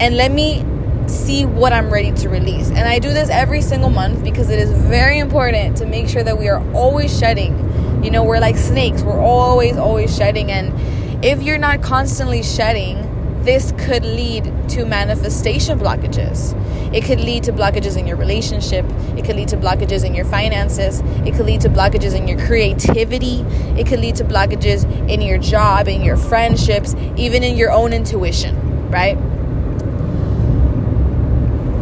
and 0.00 0.16
let 0.16 0.30
me 0.30 0.64
see 1.08 1.44
what 1.44 1.72
I'm 1.72 1.90
ready 1.92 2.12
to 2.12 2.28
release. 2.28 2.68
And 2.68 2.80
I 2.80 2.98
do 2.98 3.12
this 3.12 3.30
every 3.30 3.60
single 3.60 3.90
month 3.90 4.24
because 4.24 4.50
it 4.50 4.58
is 4.58 4.70
very 4.70 5.18
important 5.18 5.76
to 5.78 5.86
make 5.86 6.08
sure 6.08 6.22
that 6.22 6.38
we 6.38 6.48
are 6.48 6.60
always 6.72 7.16
shedding. 7.16 7.54
You 8.02 8.10
know, 8.10 8.24
we're 8.24 8.40
like 8.40 8.56
snakes, 8.56 9.02
we're 9.02 9.20
always, 9.20 9.76
always 9.76 10.14
shedding. 10.16 10.50
And 10.50 11.24
if 11.24 11.42
you're 11.42 11.58
not 11.58 11.82
constantly 11.82 12.42
shedding, 12.42 13.02
this 13.42 13.72
could 13.78 14.04
lead 14.04 14.52
to 14.70 14.84
manifestation 14.84 15.78
blockages. 15.78 16.54
It 16.92 17.04
could 17.04 17.20
lead 17.20 17.44
to 17.44 17.52
blockages 17.52 17.96
in 17.96 18.06
your 18.06 18.16
relationship. 18.16 18.84
It 19.16 19.24
could 19.24 19.36
lead 19.36 19.48
to 19.48 19.56
blockages 19.56 20.04
in 20.04 20.14
your 20.14 20.24
finances. 20.24 21.00
It 21.26 21.34
could 21.34 21.46
lead 21.46 21.60
to 21.62 21.68
blockages 21.68 22.14
in 22.14 22.28
your 22.28 22.38
creativity. 22.46 23.40
It 23.78 23.86
could 23.86 24.00
lead 24.00 24.16
to 24.16 24.24
blockages 24.24 24.84
in 25.08 25.20
your 25.20 25.38
job, 25.38 25.88
in 25.88 26.02
your 26.02 26.16
friendships, 26.16 26.94
even 27.16 27.42
in 27.42 27.56
your 27.56 27.72
own 27.72 27.92
intuition, 27.92 28.90
right? 28.90 29.16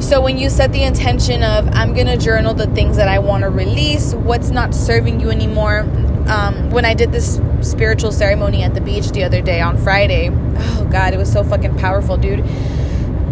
So 0.03 0.21
when 0.21 0.37
you 0.37 0.51
set 0.51 0.71
the 0.73 0.83
intention 0.83 1.43
of, 1.43 1.67
I'm 1.73 1.95
going 1.95 2.07
to 2.09 2.19
journal 2.19 2.53
the 2.53 2.67
things 2.67 2.97
that 2.99 3.09
I 3.09 3.21
want 3.21 3.43
to 3.43 3.49
release, 3.49 4.13
what's 4.13 4.51
not 4.51 4.75
serving 4.75 5.21
you 5.21 5.31
anymore. 5.31 5.81
Um, 6.29 6.71
when 6.71 6.85
I 6.85 6.93
did 6.93 7.11
this 7.11 7.41
spiritual 7.63 8.13
ceremony 8.13 8.63
at 8.63 8.75
the 8.75 8.83
beach 8.83 9.09
the 9.13 9.25
other 9.25 9.41
day 9.41 9.63
on 9.63 9.79
Friday, 9.79 10.31
oh 10.31 10.89
God, 10.91 11.15
it 11.15 11.17
was 11.17 11.33
so 11.33 11.43
fucking 11.43 11.79
powerful, 11.79 12.19
dude. 12.19 12.45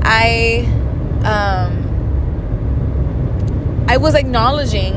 I, 0.03 0.67
um, 1.25 1.89
I 3.89 3.97
was 3.97 4.15
acknowledging 4.15 4.95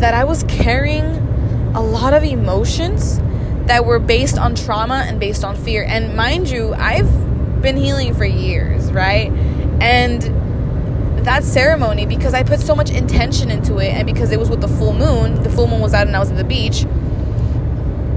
that 0.00 0.14
I 0.14 0.24
was 0.24 0.44
carrying 0.44 1.04
a 1.74 1.80
lot 1.80 2.14
of 2.14 2.24
emotions 2.24 3.18
that 3.66 3.84
were 3.84 3.98
based 3.98 4.38
on 4.38 4.54
trauma 4.54 5.04
and 5.06 5.20
based 5.20 5.44
on 5.44 5.56
fear. 5.56 5.84
And 5.84 6.16
mind 6.16 6.50
you, 6.50 6.72
I've 6.74 7.10
been 7.62 7.76
healing 7.76 8.14
for 8.14 8.24
years, 8.24 8.90
right? 8.92 9.30
And 9.80 10.22
that 11.24 11.44
ceremony 11.44 12.06
because 12.06 12.32
I 12.34 12.42
put 12.42 12.60
so 12.60 12.74
much 12.74 12.90
intention 12.90 13.50
into 13.50 13.78
it 13.78 13.92
and 13.92 14.06
because 14.06 14.32
it 14.32 14.38
was 14.38 14.48
with 14.48 14.60
the 14.60 14.68
full 14.68 14.94
moon, 14.94 15.42
the 15.42 15.50
full 15.50 15.66
moon 15.66 15.80
was 15.80 15.92
out 15.92 16.06
and 16.06 16.16
I 16.16 16.18
was 16.18 16.30
at 16.30 16.36
the 16.36 16.44
beach. 16.44 16.86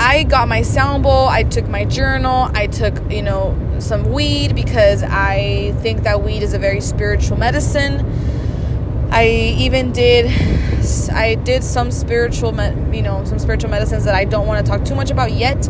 I 0.04 0.24
got 0.24 0.50
my 0.50 0.64
sound 0.64 1.04
bowl, 1.04 1.30
I 1.30 1.44
took 1.44 1.70
my 1.70 1.86
journal, 1.86 2.52
I 2.54 2.68
took, 2.68 3.10
you 3.10 3.22
know, 3.22 3.58
some 3.80 4.12
weed 4.12 4.54
because 4.54 5.02
I 5.02 5.74
think 5.82 6.04
that 6.04 6.22
weed 6.22 6.44
is 6.44 6.54
a 6.54 6.60
very 6.60 6.82
spiritual 6.82 7.38
medicine. 7.38 8.06
I 9.12 9.28
even 9.58 9.94
did 9.94 10.26
I 11.10 11.36
did 11.36 11.64
some 11.64 11.90
spiritual, 11.90 12.54
you 12.94 13.02
know, 13.02 13.24
some 13.24 13.40
spiritual 13.40 13.70
medicines 13.70 14.04
that 14.04 14.14
I 14.14 14.26
don't 14.26 14.46
want 14.46 14.66
to 14.66 14.70
talk 14.70 14.84
too 14.84 14.94
much 14.94 15.10
about 15.10 15.32
yet. 15.32 15.70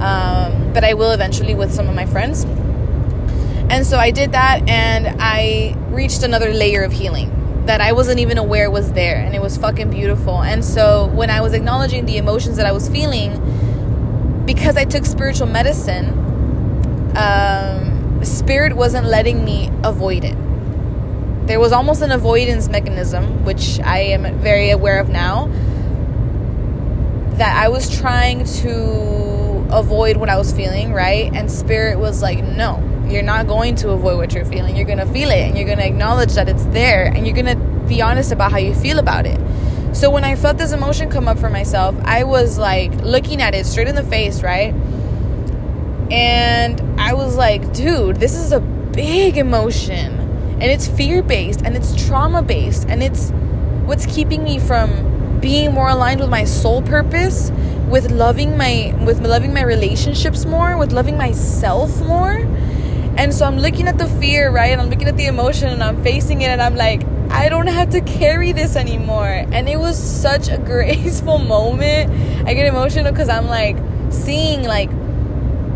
Um, 0.00 0.72
but 0.74 0.82
I 0.82 0.94
will 0.94 1.12
eventually 1.12 1.54
with 1.54 1.72
some 1.72 1.88
of 1.88 1.94
my 1.94 2.06
friends. 2.06 2.42
And 3.70 3.86
so 3.86 3.98
I 3.98 4.10
did 4.10 4.32
that 4.32 4.68
and 4.68 5.16
I 5.20 5.76
reached 5.90 6.24
another 6.24 6.52
layer 6.52 6.82
of 6.82 6.90
healing 6.90 7.43
that 7.66 7.80
I 7.80 7.92
wasn't 7.92 8.20
even 8.20 8.38
aware 8.38 8.70
was 8.70 8.92
there. 8.92 9.16
And 9.16 9.34
it 9.34 9.40
was 9.40 9.56
fucking 9.56 9.90
beautiful. 9.90 10.42
And 10.42 10.64
so 10.64 11.06
when 11.06 11.30
I 11.30 11.40
was 11.40 11.54
acknowledging 11.54 12.06
the 12.06 12.18
emotions 12.18 12.56
that 12.56 12.66
I 12.66 12.72
was 12.72 12.88
feeling, 12.88 14.42
because 14.44 14.76
I 14.76 14.84
took 14.84 15.06
spiritual 15.06 15.46
medicine, 15.46 16.08
um, 17.16 18.22
spirit 18.22 18.76
wasn't 18.76 19.06
letting 19.06 19.44
me 19.44 19.70
avoid 19.82 20.24
it. 20.24 20.36
There 21.46 21.60
was 21.60 21.72
almost 21.72 22.02
an 22.02 22.12
avoidance 22.12 22.68
mechanism, 22.68 23.44
which 23.44 23.80
I 23.80 23.98
am 23.98 24.38
very 24.38 24.70
aware 24.70 25.00
of 25.00 25.08
now, 25.08 25.46
that 27.36 27.56
I 27.56 27.68
was 27.68 27.90
trying 27.98 28.44
to 28.44 29.66
avoid 29.70 30.16
what 30.16 30.28
I 30.28 30.36
was 30.36 30.52
feeling, 30.52 30.92
right? 30.92 31.32
And 31.34 31.50
spirit 31.50 31.98
was 31.98 32.22
like, 32.22 32.42
no, 32.44 32.76
you're 33.10 33.22
not 33.22 33.46
going 33.46 33.76
to 33.76 33.90
avoid 33.90 34.16
what 34.16 34.32
you're 34.32 34.44
feeling. 34.44 34.76
You're 34.76 34.86
going 34.86 34.98
to 34.98 35.06
feel 35.06 35.30
it 35.30 35.48
and 35.48 35.56
you're 35.56 35.66
going 35.66 35.78
to 35.78 35.86
acknowledge 35.86 36.34
that 36.34 36.48
it's 36.48 36.64
there 36.66 37.06
and 37.06 37.26
you're 37.26 37.36
going 37.36 37.58
to 37.58 37.88
be 37.88 38.00
honest 38.00 38.32
about 38.32 38.50
how 38.50 38.58
you 38.58 38.74
feel 38.74 38.98
about 38.98 39.26
it. 39.26 39.38
So 39.94 40.10
when 40.10 40.24
I 40.24 40.34
felt 40.34 40.58
this 40.58 40.72
emotion 40.72 41.10
come 41.10 41.28
up 41.28 41.38
for 41.38 41.50
myself, 41.50 41.94
I 42.02 42.24
was 42.24 42.58
like 42.58 42.92
looking 43.02 43.40
at 43.40 43.54
it 43.54 43.66
straight 43.66 43.88
in 43.88 43.94
the 43.94 44.02
face, 44.02 44.42
right? 44.42 44.74
And 46.10 47.00
I 47.00 47.14
was 47.14 47.36
like, 47.36 47.72
dude, 47.72 48.16
this 48.16 48.34
is 48.34 48.52
a 48.52 48.60
big 48.60 49.36
emotion. 49.36 50.20
And 50.54 50.64
it's 50.64 50.88
fear 50.88 51.22
based 51.22 51.62
and 51.62 51.76
it's 51.76 52.06
trauma 52.06 52.42
based 52.42 52.86
and 52.88 53.02
it's 53.02 53.30
what's 53.84 54.06
keeping 54.06 54.42
me 54.42 54.58
from 54.58 55.40
being 55.40 55.72
more 55.72 55.90
aligned 55.90 56.20
with 56.20 56.30
my 56.30 56.44
soul 56.44 56.80
purpose, 56.80 57.50
with 57.88 58.10
loving 58.10 58.56
my 58.56 58.96
with 59.04 59.20
loving 59.20 59.52
my 59.52 59.62
relationships 59.62 60.44
more, 60.44 60.78
with 60.78 60.92
loving 60.92 61.18
myself 61.18 62.00
more 62.00 62.46
and 63.16 63.32
so 63.32 63.46
I'm 63.46 63.58
looking 63.58 63.88
at 63.88 63.98
the 63.98 64.06
fear, 64.06 64.50
right? 64.50 64.72
And 64.72 64.80
I'm 64.80 64.90
looking 64.90 65.08
at 65.08 65.16
the 65.16 65.26
emotion 65.26 65.68
and 65.68 65.82
I'm 65.82 66.02
facing 66.02 66.42
it 66.42 66.46
and 66.46 66.60
I'm 66.60 66.76
like, 66.76 67.04
I 67.30 67.48
don't 67.48 67.66
have 67.66 67.90
to 67.90 68.00
carry 68.00 68.52
this 68.52 68.76
anymore. 68.76 69.28
And 69.28 69.68
it 69.68 69.78
was 69.78 69.96
such 69.96 70.48
a 70.48 70.58
graceful 70.72 71.38
moment. 71.38 72.10
I 72.48 72.54
get 72.54 72.66
emotional 72.66 73.12
because 73.12 73.28
I'm 73.28 73.46
like 73.46 73.76
seeing 74.10 74.64
like 74.64 74.90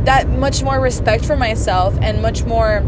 that 0.04 0.28
much 0.28 0.62
more 0.62 0.80
respect 0.80 1.24
for 1.24 1.36
myself 1.36 1.96
and 2.00 2.22
much 2.22 2.44
more 2.44 2.80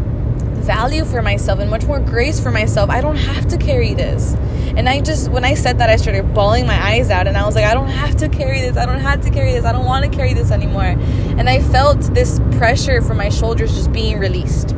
value 0.61 1.05
for 1.05 1.21
myself 1.21 1.59
and 1.59 1.69
much 1.69 1.85
more 1.85 1.99
grace 1.99 2.39
for 2.39 2.51
myself. 2.51 2.89
I 2.89 3.01
don't 3.01 3.17
have 3.17 3.47
to 3.49 3.57
carry 3.57 3.93
this. 3.93 4.33
And 4.75 4.87
I 4.87 5.01
just, 5.01 5.29
when 5.29 5.43
I 5.43 5.55
said 5.55 5.79
that, 5.79 5.89
I 5.89 5.97
started 5.97 6.33
bawling 6.33 6.65
my 6.65 6.81
eyes 6.81 7.09
out 7.09 7.27
and 7.27 7.35
I 7.35 7.45
was 7.45 7.55
like, 7.55 7.65
I 7.65 7.73
don't 7.73 7.89
have 7.89 8.15
to 8.17 8.29
carry 8.29 8.61
this. 8.61 8.77
I 8.77 8.85
don't 8.85 8.99
have 8.99 9.21
to 9.21 9.29
carry 9.29 9.51
this. 9.51 9.65
I 9.65 9.71
don't 9.71 9.85
want 9.85 10.05
to 10.05 10.11
carry 10.11 10.33
this 10.33 10.51
anymore. 10.51 10.83
And 10.83 11.49
I 11.49 11.61
felt 11.61 11.99
this 12.13 12.39
pressure 12.57 13.01
from 13.01 13.17
my 13.17 13.29
shoulders 13.29 13.73
just 13.73 13.91
being 13.91 14.19
released. 14.19 14.73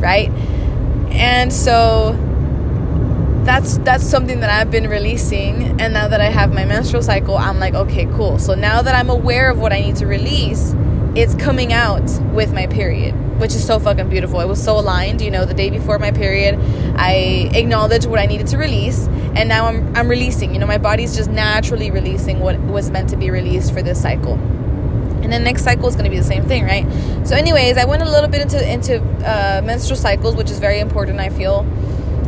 Right? 0.00 0.30
And 1.10 1.52
so 1.52 2.12
that's 3.44 3.78
that's 3.78 4.04
something 4.04 4.40
that 4.40 4.50
I've 4.50 4.72
been 4.72 4.88
releasing 4.88 5.80
and 5.80 5.94
now 5.94 6.08
that 6.08 6.20
I 6.20 6.30
have 6.30 6.52
my 6.52 6.64
menstrual 6.64 7.00
cycle 7.00 7.38
I'm 7.38 7.60
like 7.60 7.74
okay 7.74 8.06
cool 8.06 8.40
so 8.40 8.56
now 8.56 8.82
that 8.82 8.96
I'm 8.96 9.08
aware 9.08 9.48
of 9.48 9.60
what 9.60 9.72
I 9.72 9.80
need 9.80 9.94
to 9.96 10.06
release 10.06 10.74
it's 11.14 11.36
coming 11.36 11.72
out 11.72 12.02
with 12.32 12.52
my 12.52 12.66
period 12.66 13.14
which 13.38 13.54
is 13.54 13.66
so 13.66 13.78
fucking 13.78 14.08
beautiful. 14.08 14.40
It 14.40 14.48
was 14.48 14.62
so 14.62 14.78
aligned, 14.78 15.20
you 15.20 15.30
know, 15.30 15.44
the 15.44 15.54
day 15.54 15.70
before 15.70 15.98
my 15.98 16.10
period, 16.10 16.58
I 16.96 17.50
acknowledged 17.54 18.06
what 18.06 18.18
I 18.18 18.26
needed 18.26 18.46
to 18.48 18.58
release, 18.58 19.06
and 19.36 19.48
now 19.48 19.66
I'm 19.66 19.96
I'm 19.96 20.08
releasing. 20.08 20.52
You 20.54 20.60
know, 20.60 20.66
my 20.66 20.78
body's 20.78 21.14
just 21.16 21.30
naturally 21.30 21.90
releasing 21.90 22.40
what 22.40 22.58
was 22.60 22.90
meant 22.90 23.10
to 23.10 23.16
be 23.16 23.30
released 23.30 23.72
for 23.72 23.82
this 23.82 24.00
cycle. 24.00 24.34
And 24.34 25.32
then 25.32 25.44
next 25.44 25.64
cycle 25.64 25.88
is 25.88 25.96
going 25.96 26.04
to 26.04 26.10
be 26.10 26.18
the 26.18 26.24
same 26.24 26.44
thing, 26.44 26.64
right? 26.64 26.86
So, 27.26 27.34
anyways, 27.34 27.78
I 27.78 27.84
went 27.84 28.02
a 28.02 28.10
little 28.10 28.28
bit 28.28 28.42
into 28.42 28.72
into 28.72 29.02
uh, 29.24 29.60
menstrual 29.64 29.96
cycles, 29.96 30.36
which 30.36 30.50
is 30.50 30.58
very 30.58 30.80
important. 30.80 31.20
I 31.20 31.30
feel. 31.30 31.66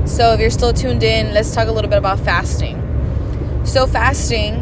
So, 0.07 0.33
if 0.33 0.41
you're 0.41 0.51
still 0.51 0.73
tuned 0.73 1.03
in, 1.03 1.33
let's 1.33 1.55
talk 1.55 1.69
a 1.69 1.73
little 1.73 1.91
bit 1.91 1.99
about 1.99 2.21
fasting. 2.21 2.77
So, 3.65 3.87
fasting, 3.87 4.55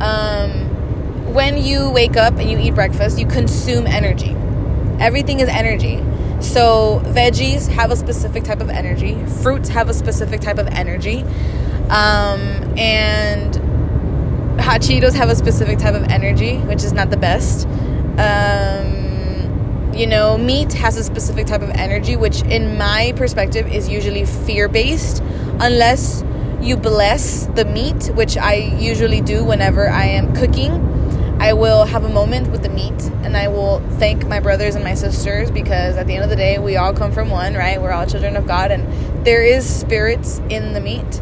um, 0.00 1.32
when 1.34 1.56
you 1.62 1.90
wake 1.90 2.16
up 2.16 2.34
and 2.34 2.50
you 2.50 2.58
eat 2.58 2.74
breakfast, 2.74 3.18
you 3.18 3.26
consume 3.26 3.86
energy 3.86 4.36
Everything 5.00 5.40
is 5.40 5.48
energy. 5.48 6.02
So, 6.40 7.00
veggies 7.06 7.68
have 7.68 7.90
a 7.90 7.96
specific 7.96 8.44
type 8.44 8.60
of 8.60 8.68
energy, 8.68 9.14
fruits 9.42 9.68
have 9.70 9.88
a 9.88 9.94
specific 9.94 10.40
type 10.40 10.58
of 10.58 10.66
energy, 10.68 11.22
um, 11.88 12.78
and 12.78 13.54
hot 14.60 14.80
Cheetos 14.80 15.14
have 15.14 15.30
a 15.30 15.36
specific 15.36 15.78
type 15.78 15.94
of 15.94 16.04
energy, 16.04 16.58
which 16.58 16.84
is 16.84 16.92
not 16.92 17.10
the 17.10 17.16
best. 17.16 17.66
Um, 18.18 19.92
you 19.94 20.06
know, 20.06 20.36
meat 20.36 20.72
has 20.74 20.96
a 20.96 21.04
specific 21.04 21.46
type 21.46 21.62
of 21.62 21.70
energy, 21.70 22.16
which, 22.16 22.42
in 22.42 22.76
my 22.76 23.12
perspective, 23.16 23.72
is 23.72 23.88
usually 23.88 24.24
fear 24.24 24.68
based, 24.68 25.22
unless 25.60 26.24
you 26.60 26.76
bless 26.76 27.46
the 27.46 27.64
meat, 27.64 28.10
which 28.14 28.36
I 28.36 28.54
usually 28.54 29.20
do 29.20 29.44
whenever 29.44 29.88
I 29.88 30.04
am 30.04 30.34
cooking 30.34 30.93
I 31.38 31.52
will 31.52 31.84
have 31.84 32.04
a 32.04 32.08
moment 32.08 32.48
with 32.48 32.62
the 32.62 32.68
meat 32.68 33.00
and 33.22 33.36
I 33.36 33.48
will 33.48 33.80
thank 33.98 34.26
my 34.26 34.40
brothers 34.40 34.74
and 34.74 34.84
my 34.84 34.94
sisters 34.94 35.50
because 35.50 35.96
at 35.96 36.06
the 36.06 36.14
end 36.14 36.24
of 36.24 36.30
the 36.30 36.36
day, 36.36 36.58
we 36.58 36.76
all 36.76 36.92
come 36.92 37.12
from 37.12 37.30
one, 37.30 37.54
right? 37.54 37.80
We're 37.80 37.92
all 37.92 38.06
children 38.06 38.36
of 38.36 38.46
God 38.46 38.70
and 38.70 39.26
there 39.26 39.42
is 39.42 39.68
spirits 39.68 40.40
in 40.48 40.72
the 40.72 40.80
meat. 40.80 41.20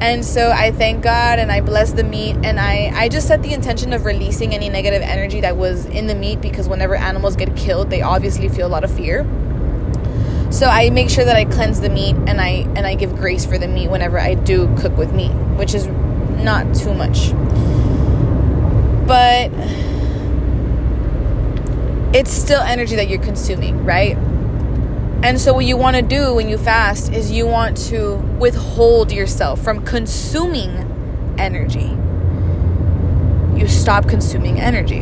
And 0.00 0.24
so 0.24 0.52
I 0.52 0.70
thank 0.70 1.02
God 1.02 1.38
and 1.40 1.50
I 1.50 1.60
bless 1.60 1.92
the 1.92 2.04
meat 2.04 2.36
and 2.44 2.60
I, 2.60 2.92
I 2.94 3.08
just 3.08 3.26
set 3.26 3.42
the 3.42 3.52
intention 3.52 3.92
of 3.92 4.04
releasing 4.04 4.54
any 4.54 4.68
negative 4.68 5.02
energy 5.02 5.40
that 5.40 5.56
was 5.56 5.86
in 5.86 6.06
the 6.06 6.14
meat 6.14 6.40
because 6.40 6.68
whenever 6.68 6.94
animals 6.94 7.34
get 7.34 7.56
killed, 7.56 7.90
they 7.90 8.00
obviously 8.00 8.48
feel 8.48 8.66
a 8.66 8.70
lot 8.70 8.84
of 8.84 8.94
fear. 8.94 9.24
So 10.50 10.66
I 10.66 10.90
make 10.90 11.10
sure 11.10 11.24
that 11.24 11.36
I 11.36 11.44
cleanse 11.44 11.80
the 11.80 11.90
meat 11.90 12.16
and 12.26 12.40
I 12.40 12.66
and 12.74 12.86
I 12.86 12.94
give 12.94 13.16
grace 13.16 13.44
for 13.44 13.58
the 13.58 13.68
meat 13.68 13.90
whenever 13.90 14.18
I 14.18 14.34
do 14.34 14.74
cook 14.78 14.96
with 14.96 15.12
meat, 15.12 15.32
which 15.58 15.74
is 15.74 15.88
not 15.88 16.74
too 16.74 16.94
much. 16.94 17.32
But 19.08 19.50
it's 22.14 22.30
still 22.30 22.60
energy 22.60 22.94
that 22.96 23.08
you're 23.08 23.22
consuming, 23.22 23.84
right? 23.84 24.16
And 25.22 25.40
so, 25.40 25.54
what 25.54 25.64
you 25.64 25.76
want 25.76 25.96
to 25.96 26.02
do 26.02 26.34
when 26.34 26.48
you 26.48 26.58
fast 26.58 27.12
is 27.12 27.30
you 27.30 27.46
want 27.46 27.76
to 27.88 28.16
withhold 28.38 29.10
yourself 29.10 29.60
from 29.60 29.84
consuming 29.84 31.34
energy. 31.38 31.96
You 33.58 33.66
stop 33.66 34.06
consuming 34.08 34.60
energy. 34.60 35.00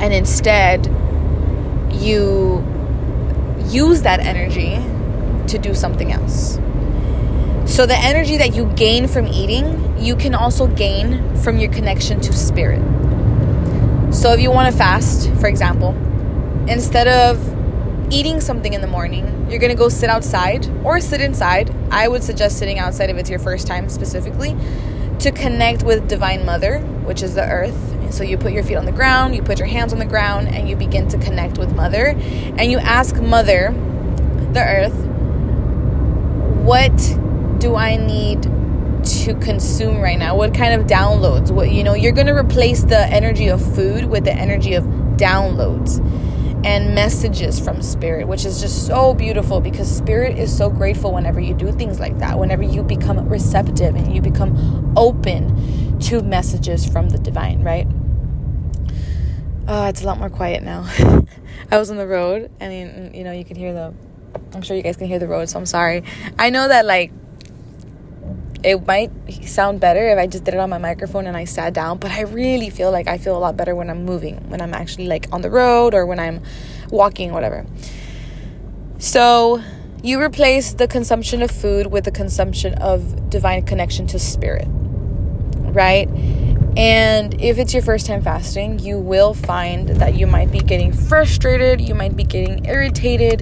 And 0.00 0.12
instead, 0.12 0.86
you 1.90 2.64
use 3.66 4.02
that 4.02 4.20
energy 4.20 4.76
to 5.46 5.58
do 5.58 5.72
something 5.72 6.12
else. 6.12 6.58
So, 7.68 7.86
the 7.86 7.96
energy 7.96 8.38
that 8.38 8.56
you 8.56 8.64
gain 8.74 9.06
from 9.06 9.26
eating, 9.28 9.96
you 9.98 10.16
can 10.16 10.34
also 10.34 10.66
gain 10.66 11.36
from 11.36 11.58
your 11.58 11.70
connection 11.70 12.20
to 12.22 12.32
spirit. 12.32 12.80
So, 14.12 14.32
if 14.32 14.40
you 14.40 14.50
want 14.50 14.72
to 14.72 14.76
fast, 14.76 15.30
for 15.34 15.46
example, 15.46 15.90
instead 16.66 17.06
of 17.06 17.38
eating 18.10 18.40
something 18.40 18.72
in 18.72 18.80
the 18.80 18.86
morning, 18.86 19.46
you're 19.50 19.60
gonna 19.60 19.74
go 19.74 19.90
sit 19.90 20.08
outside 20.08 20.66
or 20.82 20.98
sit 20.98 21.20
inside. 21.20 21.72
I 21.90 22.08
would 22.08 22.24
suggest 22.24 22.58
sitting 22.58 22.78
outside 22.78 23.10
if 23.10 23.16
it's 23.18 23.30
your 23.30 23.38
first 23.38 23.66
time 23.66 23.90
specifically 23.90 24.56
to 25.20 25.30
connect 25.30 25.82
with 25.82 26.08
Divine 26.08 26.46
Mother, 26.46 26.80
which 27.04 27.22
is 27.22 27.34
the 27.34 27.44
earth. 27.44 27.76
So 28.10 28.24
you 28.24 28.38
put 28.38 28.52
your 28.52 28.64
feet 28.64 28.76
on 28.76 28.86
the 28.86 28.92
ground, 28.92 29.34
you 29.36 29.42
put 29.42 29.58
your 29.58 29.68
hands 29.68 29.92
on 29.92 29.98
the 29.98 30.06
ground, 30.06 30.48
and 30.48 30.68
you 30.68 30.74
begin 30.74 31.06
to 31.08 31.18
connect 31.18 31.58
with 31.58 31.76
Mother. 31.76 32.16
And 32.56 32.72
you 32.72 32.78
ask 32.78 33.14
Mother, 33.16 33.74
the 34.52 34.64
earth, 34.64 35.04
what 36.64 36.96
do 37.58 37.76
I 37.76 37.96
need 37.96 38.42
to 38.42 39.34
consume 39.40 40.00
right 40.00 40.18
now? 40.18 40.36
What 40.36 40.54
kind 40.54 40.80
of 40.80 40.86
downloads? 40.86 41.50
What 41.50 41.70
you 41.70 41.84
know, 41.84 41.94
you're 41.94 42.12
gonna 42.12 42.34
replace 42.34 42.82
the 42.82 43.06
energy 43.06 43.48
of 43.48 43.62
food 43.74 44.06
with 44.06 44.24
the 44.24 44.32
energy 44.32 44.74
of 44.74 44.84
downloads 45.16 45.98
and 46.64 46.94
messages 46.94 47.60
from 47.60 47.82
spirit, 47.82 48.26
which 48.26 48.44
is 48.44 48.60
just 48.60 48.86
so 48.86 49.14
beautiful 49.14 49.60
because 49.60 49.88
spirit 49.88 50.36
is 50.36 50.54
so 50.54 50.68
grateful 50.68 51.12
whenever 51.14 51.40
you 51.40 51.54
do 51.54 51.70
things 51.72 52.00
like 52.00 52.18
that, 52.18 52.38
whenever 52.38 52.62
you 52.62 52.82
become 52.82 53.28
receptive 53.28 53.94
and 53.94 54.14
you 54.14 54.20
become 54.20 54.92
open 54.96 55.98
to 56.00 56.22
messages 56.22 56.86
from 56.86 57.08
the 57.08 57.18
divine, 57.18 57.62
right? 57.62 57.86
Uh, 59.68 59.86
it's 59.88 60.02
a 60.02 60.06
lot 60.06 60.18
more 60.18 60.30
quiet 60.30 60.62
now. 60.62 60.84
I 61.70 61.78
was 61.78 61.90
on 61.90 61.96
the 61.96 62.06
road 62.06 62.50
I 62.60 62.64
and 62.64 63.14
you 63.14 63.22
know, 63.22 63.32
you 63.32 63.44
can 63.44 63.56
hear 63.56 63.72
the 63.72 63.94
I'm 64.54 64.62
sure 64.62 64.76
you 64.76 64.82
guys 64.82 64.96
can 64.96 65.06
hear 65.06 65.18
the 65.18 65.28
road, 65.28 65.48
so 65.48 65.58
I'm 65.58 65.66
sorry. 65.66 66.02
I 66.38 66.50
know 66.50 66.68
that 66.68 66.86
like 66.86 67.12
it 68.64 68.86
might 68.86 69.10
sound 69.44 69.80
better 69.80 70.08
if 70.08 70.18
I 70.18 70.26
just 70.26 70.44
did 70.44 70.54
it 70.54 70.60
on 70.60 70.70
my 70.70 70.78
microphone 70.78 71.26
and 71.26 71.36
I 71.36 71.44
sat 71.44 71.74
down, 71.74 71.98
but 71.98 72.10
I 72.10 72.22
really 72.22 72.70
feel 72.70 72.90
like 72.90 73.06
I 73.06 73.18
feel 73.18 73.36
a 73.36 73.38
lot 73.38 73.56
better 73.56 73.74
when 73.74 73.88
I'm 73.88 74.04
moving, 74.04 74.36
when 74.50 74.60
I'm 74.60 74.74
actually 74.74 75.06
like 75.06 75.26
on 75.32 75.42
the 75.42 75.50
road 75.50 75.94
or 75.94 76.06
when 76.06 76.18
I'm 76.18 76.42
walking, 76.90 77.32
whatever. 77.32 77.66
So, 78.98 79.62
you 80.02 80.20
replace 80.20 80.74
the 80.74 80.86
consumption 80.86 81.42
of 81.42 81.50
food 81.50 81.88
with 81.88 82.04
the 82.04 82.10
consumption 82.10 82.74
of 82.74 83.30
divine 83.30 83.64
connection 83.64 84.06
to 84.08 84.18
spirit, 84.18 84.66
right? 84.68 86.08
And 86.76 87.40
if 87.40 87.58
it's 87.58 87.74
your 87.74 87.82
first 87.82 88.06
time 88.06 88.22
fasting, 88.22 88.78
you 88.78 88.98
will 88.98 89.34
find 89.34 89.88
that 89.88 90.14
you 90.14 90.28
might 90.28 90.52
be 90.52 90.60
getting 90.60 90.92
frustrated, 90.92 91.80
you 91.80 91.94
might 91.94 92.16
be 92.16 92.22
getting 92.22 92.64
irritated, 92.66 93.40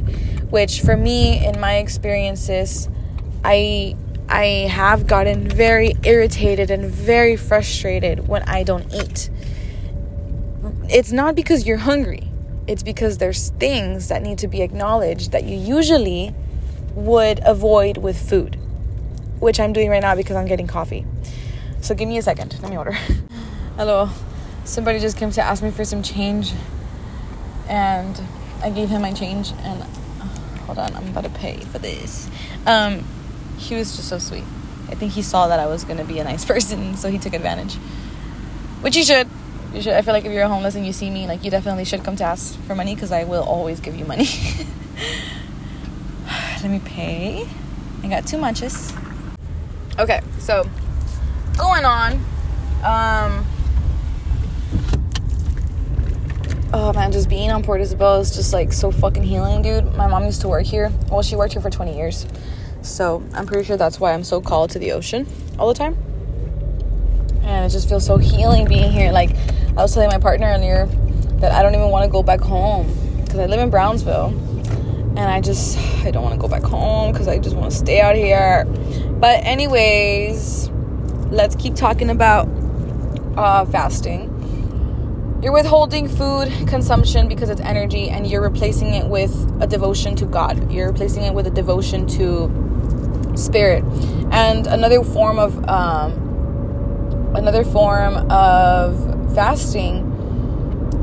which 0.51 0.81
for 0.81 0.97
me, 0.97 1.45
in 1.45 1.61
my 1.61 1.77
experiences, 1.77 2.89
I 3.45 3.97
I 4.29 4.69
have 4.71 5.07
gotten 5.07 5.49
very 5.49 5.95
irritated 6.03 6.71
and 6.71 6.91
very 6.91 7.37
frustrated 7.37 8.27
when 8.27 8.43
I 8.43 8.65
don't 8.65 8.93
eat. 8.93 9.31
It's 10.89 11.13
not 11.13 11.35
because 11.35 11.67
you're 11.67 11.77
hungry, 11.77 12.29
it's 12.67 12.83
because 12.83 13.19
there's 13.19 13.51
things 13.51 14.09
that 14.09 14.23
need 14.23 14.39
to 14.39 14.49
be 14.49 14.63
acknowledged 14.63 15.33
that 15.33 15.45
you 15.45 15.57
usually 15.57 16.35
would 16.95 17.41
avoid 17.45 17.99
with 17.99 18.19
food, 18.19 18.57
which 19.39 19.61
I'm 19.61 19.73
doing 19.73 19.91
right 19.91 20.03
now 20.03 20.17
because 20.17 20.35
I'm 20.35 20.47
getting 20.47 20.67
coffee. 20.67 21.07
So 21.81 21.95
give 21.95 22.09
me 22.09 22.19
a 22.19 22.23
second. 22.23 22.59
Let 22.63 22.71
me 22.71 22.77
order. 22.77 22.93
Hello. 23.77 24.09
Somebody 24.65 24.99
just 24.99 25.17
came 25.17 25.31
to 25.31 25.43
ask 25.43 25.63
me 25.63 25.71
for 25.71 25.85
some 25.85 26.03
change, 26.03 26.53
and 27.69 28.21
I 28.61 28.71
gave 28.71 28.89
him 28.89 29.03
my 29.03 29.13
change. 29.13 29.53
And 29.61 29.83
uh, 29.83 29.87
hold 30.65 30.79
on, 30.79 30.93
I'm 30.97 31.09
about 31.11 31.25
to 31.25 31.31
pay 31.31 31.61
for 31.61 31.79
this. 31.79 32.29
Um, 32.67 33.07
he 33.59 33.75
was 33.75 33.97
just 33.97 34.09
so 34.09 34.19
sweet. 34.19 34.45
I 34.89 34.95
think 34.95 35.13
he 35.13 35.23
saw 35.23 35.49
that 35.49 35.59
I 35.59 35.67
was 35.67 35.85
gonna 35.85 36.05
be 36.05 36.19
a 36.19 36.25
nice 36.25 36.45
person, 36.53 36.97
so 36.97 37.11
he 37.11 37.19
took 37.19 37.35
advantage. 37.35 37.75
Which 38.83 38.97
you 38.97 39.05
should. 39.05 39.29
You 39.75 39.83
should. 39.83 39.95
I 39.95 40.03
feel 40.03 40.15
like 40.15 40.25
if 40.25 40.33
you're 40.33 40.47
homeless 40.47 40.75
and 40.75 40.87
you 40.87 40.93
see 40.93 41.11
me, 41.11 41.27
like 41.27 41.45
you 41.45 41.51
definitely 41.51 41.85
should 41.85 42.05
come 42.05 42.17
to 42.17 42.25
ask 42.25 42.59
for 42.61 42.75
money 42.75 42.95
because 42.95 43.13
I 43.13 43.25
will 43.25 43.43
always 43.43 43.81
give 43.81 43.97
you 43.97 44.05
money. 44.05 44.27
Let 46.63 46.71
me 46.71 46.81
pay. 46.85 47.47
I 48.03 48.09
got 48.09 48.27
two 48.27 48.39
munches. 48.39 48.93
Okay, 49.99 50.21
so 50.39 50.69
going 51.57 51.85
on. 51.85 52.13
Um. 52.85 53.47
Oh 56.73 56.93
man, 56.93 57.13
just 57.13 57.29
being 57.29 57.51
on 57.51 57.63
Port 57.63 57.81
Isabel 57.81 58.21
is 58.21 58.35
just 58.35 58.53
like 58.53 58.73
so 58.73 58.91
fucking 58.91 59.23
healing, 59.23 59.63
dude. 59.63 59.95
My 59.97 60.07
mom 60.07 60.25
used 60.25 60.43
to 60.43 60.49
work 60.49 60.67
here. 60.67 60.93
Well, 61.11 61.23
she 61.23 61.35
worked 61.37 61.55
here 61.55 61.63
for 61.63 61.71
20 61.71 61.97
years. 61.97 62.27
So 62.87 63.23
I'm 63.35 63.47
pretty 63.47 63.65
sure 63.65 63.77
that's 63.77 64.01
why 64.01 64.13
I'm 64.13 64.25
so 64.25 64.41
called 64.41 64.71
to 64.71 64.79
the 64.79 64.93
ocean 64.93 65.27
all 65.59 65.69
the 65.69 65.75
time. 65.75 65.97
And 67.43 67.65
it 67.65 67.69
just 67.71 67.89
feels 67.89 68.07
so 68.07 68.17
healing 68.17 68.67
being 68.67 68.91
here. 68.91 69.13
Like 69.13 69.37
I 69.71 69.83
was 69.83 69.93
telling 69.93 70.09
my 70.09 70.19
partner 70.19 70.47
earlier 70.47 70.87
that 71.41 71.53
I 71.53 71.63
don't 71.63 71.75
even 71.75 71.91
want 71.91 72.05
to 72.05 72.11
go 72.11 72.23
back 72.23 72.41
home 72.41 72.87
because 73.23 73.39
I 73.39 73.47
live 73.47 73.61
in 73.61 73.71
Brownsville. 73.71 74.29
And 75.17 75.21
I 75.21 75.41
just, 75.41 75.79
I 76.05 76.11
don't 76.11 76.23
want 76.23 76.35
to 76.35 76.41
go 76.41 76.47
back 76.47 76.63
home 76.63 77.11
because 77.11 77.27
I 77.27 77.39
just 77.39 77.57
want 77.57 77.71
to 77.71 77.77
stay 77.77 78.03
out 78.03 78.17
here. 78.17 78.67
But, 79.19 79.43
anyways, 79.45 80.69
let's 81.31 81.57
keep 81.57 81.75
talking 81.75 82.11
about 82.11 82.47
uh, 83.39 83.65
fasting. 83.65 85.41
You're 85.43 85.55
withholding 85.55 86.07
food 86.07 86.53
consumption 86.69 87.29
because 87.29 87.49
it's 87.49 87.63
energy, 87.63 88.11
and 88.11 88.27
you're 88.27 88.43
replacing 88.43 88.93
it 88.93 89.07
with 89.07 89.33
a 89.59 89.67
devotion 89.67 90.17
to 90.17 90.27
God. 90.27 90.71
You're 90.71 90.89
replacing 90.89 91.23
it 91.23 91.33
with 91.33 91.47
a 91.47 91.51
devotion 91.51 92.07
to 92.09 92.49
spirit. 93.37 93.85
And 94.31 94.67
another 94.67 95.03
form 95.03 95.39
of 95.39 95.69
um, 95.69 96.13
another 97.35 97.65
form 97.65 98.31
of 98.31 99.35
fasting 99.35 100.13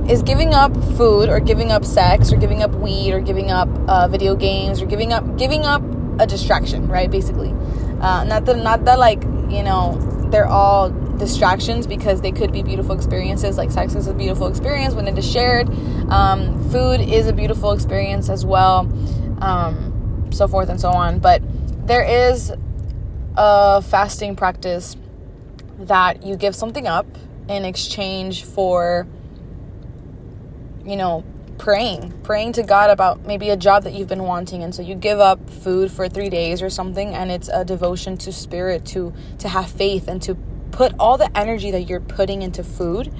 is 0.10 0.22
giving 0.24 0.54
up 0.54 0.76
food 0.98 1.30
or 1.30 1.40
giving 1.40 1.72
up 1.72 1.86
sex 1.86 2.32
or 2.34 2.38
giving 2.38 2.62
up 2.62 2.72
weed 2.76 3.14
or 3.14 3.22
giving 3.22 3.52
up 3.52 3.70
uh, 3.88 4.08
video 4.08 4.36
games 4.36 4.82
or 4.82 4.86
giving 4.86 5.14
up 5.14 5.38
giving 5.38 5.64
up 5.64 5.82
a 6.20 6.28
distraction 6.28 6.88
right 6.88 7.10
basically. 7.10 7.50
Uh, 8.02 8.24
not 8.26 8.46
that 8.46 8.58
not 8.58 8.86
that 8.86 9.00
like 9.00 9.24
you 9.50 9.64
know 9.64 9.98
they're 10.30 10.48
all 10.48 10.90
distractions 11.18 11.88
because 11.88 12.22
they 12.22 12.32
could 12.32 12.52
be 12.52 12.64
beautiful 12.64 12.94
experiences 12.94 13.56
like 13.56 13.72
sex 13.72 13.96
is 13.96 14.08
a 14.08 14.14
beautiful 14.14 14.48
experience 14.48 14.94
when 14.94 15.08
it 15.08 15.18
is 15.18 15.30
shared. 15.30 15.70
Um, 16.10 16.70
food 16.70 17.00
is 17.00 17.28
a 17.28 17.34
beautiful 17.34 17.72
experience 17.72 18.30
as 18.30 18.46
well 18.46 18.90
um, 19.44 20.30
so 20.32 20.48
forth 20.48 20.70
and 20.70 20.80
so 20.80 20.90
on. 20.90 21.20
But 21.20 21.42
there 21.86 22.04
is 22.04 22.52
a 23.36 23.82
fasting 23.82 24.36
practice 24.36 24.96
that 25.80 26.24
you 26.24 26.36
give 26.36 26.56
something 26.56 26.88
up 26.88 27.06
in 27.50 27.66
exchange 27.66 28.44
for 28.44 29.06
you 30.86 30.96
know 30.96 31.24
praying 31.58 32.12
praying 32.24 32.52
to 32.54 32.64
god 32.64 32.90
about 32.90 33.26
maybe 33.26 33.50
a 33.50 33.58
job 33.58 33.84
that 33.84 33.94
you've 33.94 34.08
been 34.08 34.24
wanting. 34.24 34.64
And 34.64 34.74
so 34.74 34.82
you 34.82 34.96
give 34.96 35.20
up 35.20 35.50
food 35.50 35.92
for 35.92 36.08
3 36.08 36.30
days 36.30 36.62
or 36.62 36.70
something 36.70 37.14
and 37.14 37.32
it's 37.32 37.50
a 37.50 37.64
devotion 37.66 38.18
to 38.18 38.32
spirit 38.32 38.86
to 38.88 39.14
to 39.40 39.50
have 39.50 39.70
faith 39.70 40.08
and 40.08 40.22
to 40.24 40.36
put 40.72 40.94
all 40.98 41.18
the 41.18 41.36
energy 41.38 41.70
that 41.72 41.82
you're 41.82 42.00
putting 42.00 42.42
into 42.42 42.64
food 42.64 43.14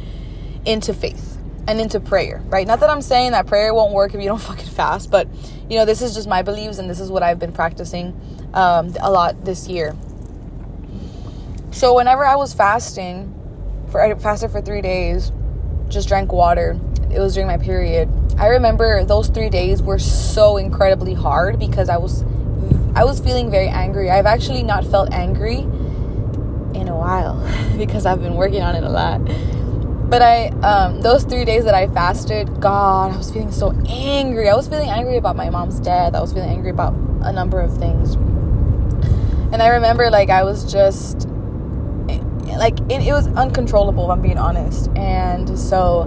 into 0.66 0.94
faith 0.94 1.33
and 1.68 1.80
into 1.80 2.00
prayer, 2.00 2.42
right? 2.46 2.68
Not 2.68 2.80
that 2.82 2.90
I'm 2.90 3.02
saying 3.02 3.32
that 3.32 3.48
prayer 3.48 3.74
won't 3.74 3.94
work 3.94 4.14
if 4.14 4.22
you 4.22 4.28
don't 4.28 4.42
fucking 4.52 4.70
fast, 4.70 5.10
but 5.10 5.28
you 5.70 5.78
know, 5.78 5.86
this 5.86 6.02
is 6.02 6.14
just 6.14 6.28
my 6.28 6.42
beliefs 6.42 6.78
and 6.78 6.90
this 6.90 7.00
is 7.00 7.10
what 7.10 7.24
I've 7.24 7.40
been 7.40 7.54
practicing 7.54 8.20
um, 8.54 8.94
a 9.00 9.12
lot 9.12 9.46
this 9.46 9.68
year. 9.68 9.96
So 11.72 11.96
whenever 11.96 12.26
I 12.26 12.36
was 12.36 12.54
fasting, 12.54 13.34
for 13.90 14.02
I 14.02 14.14
fasted 14.16 14.52
for 14.52 14.62
three 14.62 14.82
days, 14.82 15.32
just 15.88 16.08
drank 16.08 16.32
water. 16.32 16.80
It 17.12 17.20
was 17.20 17.34
during 17.34 17.48
my 17.48 17.58
period. 17.58 18.10
I 18.38 18.48
remember 18.48 19.04
those 19.06 19.28
three 19.30 19.50
days 19.50 19.82
were 19.82 20.00
so 20.00 20.58
incredibly 20.58 21.14
hard 21.14 21.60
because 21.60 21.90
I 21.90 21.98
was 21.98 22.24
I 22.96 23.06
was 23.06 23.20
feeling 23.20 23.50
very 23.50 23.68
angry. 23.68 24.10
I've 24.10 24.26
actually 24.26 24.64
not 24.64 24.86
felt 24.86 25.12
angry 25.12 25.60
in 25.60 26.88
a 26.88 26.96
while 26.96 27.38
because 27.78 28.06
I've 28.06 28.22
been 28.22 28.36
working 28.36 28.62
on 28.62 28.76
it 28.76 28.84
a 28.84 28.90
lot. 28.90 29.22
But 30.10 30.22
I, 30.22 30.48
um, 30.48 31.02
those 31.02 31.24
three 31.24 31.46
days 31.46 31.66
that 31.66 31.74
I 31.74 31.88
fasted, 31.88 32.62
God, 32.62 33.14
I 33.14 33.18
was 33.18 33.32
feeling 33.32 33.52
so 33.52 33.72
angry. 33.88 34.50
I 34.50 34.56
was 34.56 34.68
feeling 34.68 34.90
angry 34.90 35.18
about 35.18 35.36
my 35.36 35.50
mom's 35.50 35.80
death. 35.80 36.14
I 36.14 36.22
was 36.22 36.34
feeling 36.34 36.50
angry 36.50 36.70
about 36.70 36.94
a 37.22 37.32
number 37.32 37.60
of 37.60 37.76
things. 37.78 38.16
And 39.54 39.62
I 39.62 39.70
remember, 39.70 40.10
like, 40.10 40.30
I 40.30 40.44
was 40.44 40.72
just, 40.72 41.28
like, 42.58 42.80
it, 42.90 43.08
it 43.08 43.12
was 43.14 43.28
uncontrollable, 43.28 44.06
if 44.06 44.10
I'm 44.10 44.22
being 44.22 44.38
honest. 44.38 44.90
And 44.96 45.58
so 45.58 46.04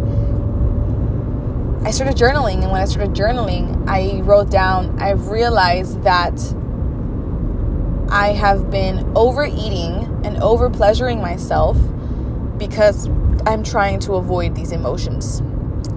I 1.85 1.91
started 1.91 2.17
journaling. 2.17 2.63
And 2.63 2.73
when 2.73 2.81
I 2.81 2.85
started 2.85 3.15
journaling, 3.15 3.89
I 3.89 4.21
wrote 4.23 4.51
down, 4.51 5.01
I've 5.01 5.29
realized 5.29 6.03
that 6.03 6.39
I 8.09 8.33
have 8.33 8.71
been 8.71 9.13
overeating 9.17 10.23
and 10.25 10.37
over 10.39 10.71
pleasuring 10.71 11.21
myself 11.21 11.77
because 12.59 13.09
I'm 13.47 13.63
trying 13.63 14.01
to 14.01 14.15
avoid 14.15 14.55
these 14.55 14.73
emotions. 14.73 15.43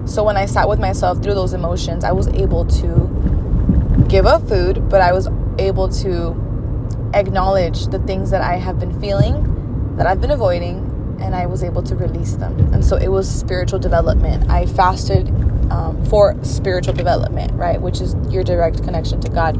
So 0.04 0.24
when 0.24 0.36
I 0.36 0.46
sat 0.46 0.68
with 0.68 0.80
myself 0.80 1.22
through 1.22 1.34
those 1.34 1.52
emotions, 1.52 2.04
I 2.04 2.12
was 2.12 2.28
able 2.28 2.64
to 2.64 4.06
give 4.08 4.26
up 4.26 4.46
food, 4.48 4.88
but 4.88 5.00
I 5.00 5.12
was 5.12 5.28
able 5.58 5.88
to 5.88 7.10
acknowledge 7.14 7.86
the 7.86 7.98
things 8.00 8.30
that 8.30 8.42
I 8.42 8.56
have 8.56 8.78
been 8.78 8.98
feeling, 9.00 9.96
that 9.96 10.06
I've 10.06 10.20
been 10.20 10.30
avoiding, 10.30 10.78
and 11.20 11.34
I 11.34 11.46
was 11.46 11.62
able 11.62 11.82
to 11.84 11.94
release 11.94 12.34
them. 12.34 12.58
And 12.72 12.84
so 12.84 12.96
it 12.96 13.08
was 13.08 13.28
spiritual 13.28 13.78
development. 13.78 14.50
I 14.50 14.66
fasted 14.66 15.28
um, 15.70 16.04
for 16.06 16.36
spiritual 16.42 16.94
development, 16.94 17.52
right, 17.52 17.80
which 17.80 18.00
is 18.00 18.14
your 18.30 18.42
direct 18.42 18.82
connection 18.82 19.20
to 19.20 19.30
God. 19.30 19.56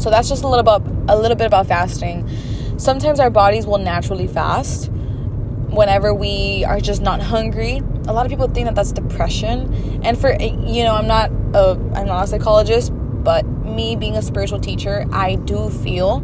So 0.00 0.10
that's 0.10 0.28
just 0.28 0.44
a 0.44 0.48
little 0.48 0.60
about 0.60 0.86
a 1.08 1.16
little 1.16 1.36
bit 1.36 1.46
about 1.46 1.66
fasting. 1.66 2.28
Sometimes 2.78 3.20
our 3.20 3.30
bodies 3.30 3.66
will 3.66 3.78
naturally 3.78 4.26
fast 4.26 4.90
whenever 5.74 6.14
we 6.14 6.64
are 6.64 6.80
just 6.80 7.02
not 7.02 7.20
hungry. 7.20 7.82
A 8.06 8.12
lot 8.12 8.26
of 8.26 8.30
people 8.30 8.48
think 8.48 8.66
that 8.66 8.74
that's 8.74 8.92
depression. 8.92 10.00
And 10.04 10.18
for 10.18 10.34
you 10.40 10.84
know, 10.84 10.94
I'm 10.94 11.06
not 11.06 11.30
a 11.54 11.78
I'm 11.94 12.06
not 12.06 12.24
a 12.24 12.26
psychologist, 12.26 12.92
but 12.94 13.46
me 13.46 13.96
being 13.96 14.16
a 14.16 14.22
spiritual 14.22 14.60
teacher, 14.60 15.06
I 15.12 15.36
do 15.36 15.70
feel 15.70 16.20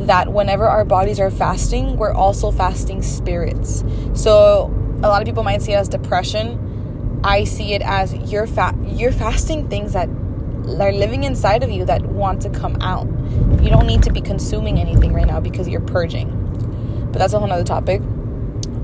that 0.00 0.32
whenever 0.32 0.66
our 0.66 0.84
bodies 0.84 1.20
are 1.20 1.30
fasting, 1.30 1.96
we're 1.96 2.12
also 2.12 2.50
fasting 2.50 3.02
spirits. 3.02 3.84
So 4.14 4.72
a 5.02 5.08
lot 5.08 5.20
of 5.20 5.26
people 5.26 5.42
might 5.42 5.62
see 5.62 5.72
it 5.72 5.76
as 5.76 5.88
depression. 5.88 7.20
I 7.24 7.44
see 7.44 7.74
it 7.74 7.82
as 7.82 8.14
you're 8.14 8.46
fat 8.46 8.76
you're 8.86 9.12
fasting 9.12 9.68
things 9.68 9.92
that 9.92 10.08
are 10.08 10.92
living 10.92 11.24
inside 11.24 11.62
of 11.62 11.70
you 11.70 11.84
that 11.86 12.02
want 12.02 12.42
to 12.42 12.50
come 12.50 12.80
out. 12.80 13.06
You 13.62 13.70
don't 13.70 13.86
need 13.86 14.02
to 14.04 14.12
be 14.12 14.20
consuming 14.20 14.78
anything 14.78 15.12
right 15.12 15.26
now 15.26 15.40
because 15.40 15.68
you're 15.68 15.80
purging. 15.80 16.28
But 17.12 17.18
that's 17.18 17.32
a 17.32 17.38
whole 17.38 17.50
other 17.50 17.64
topic. 17.64 18.02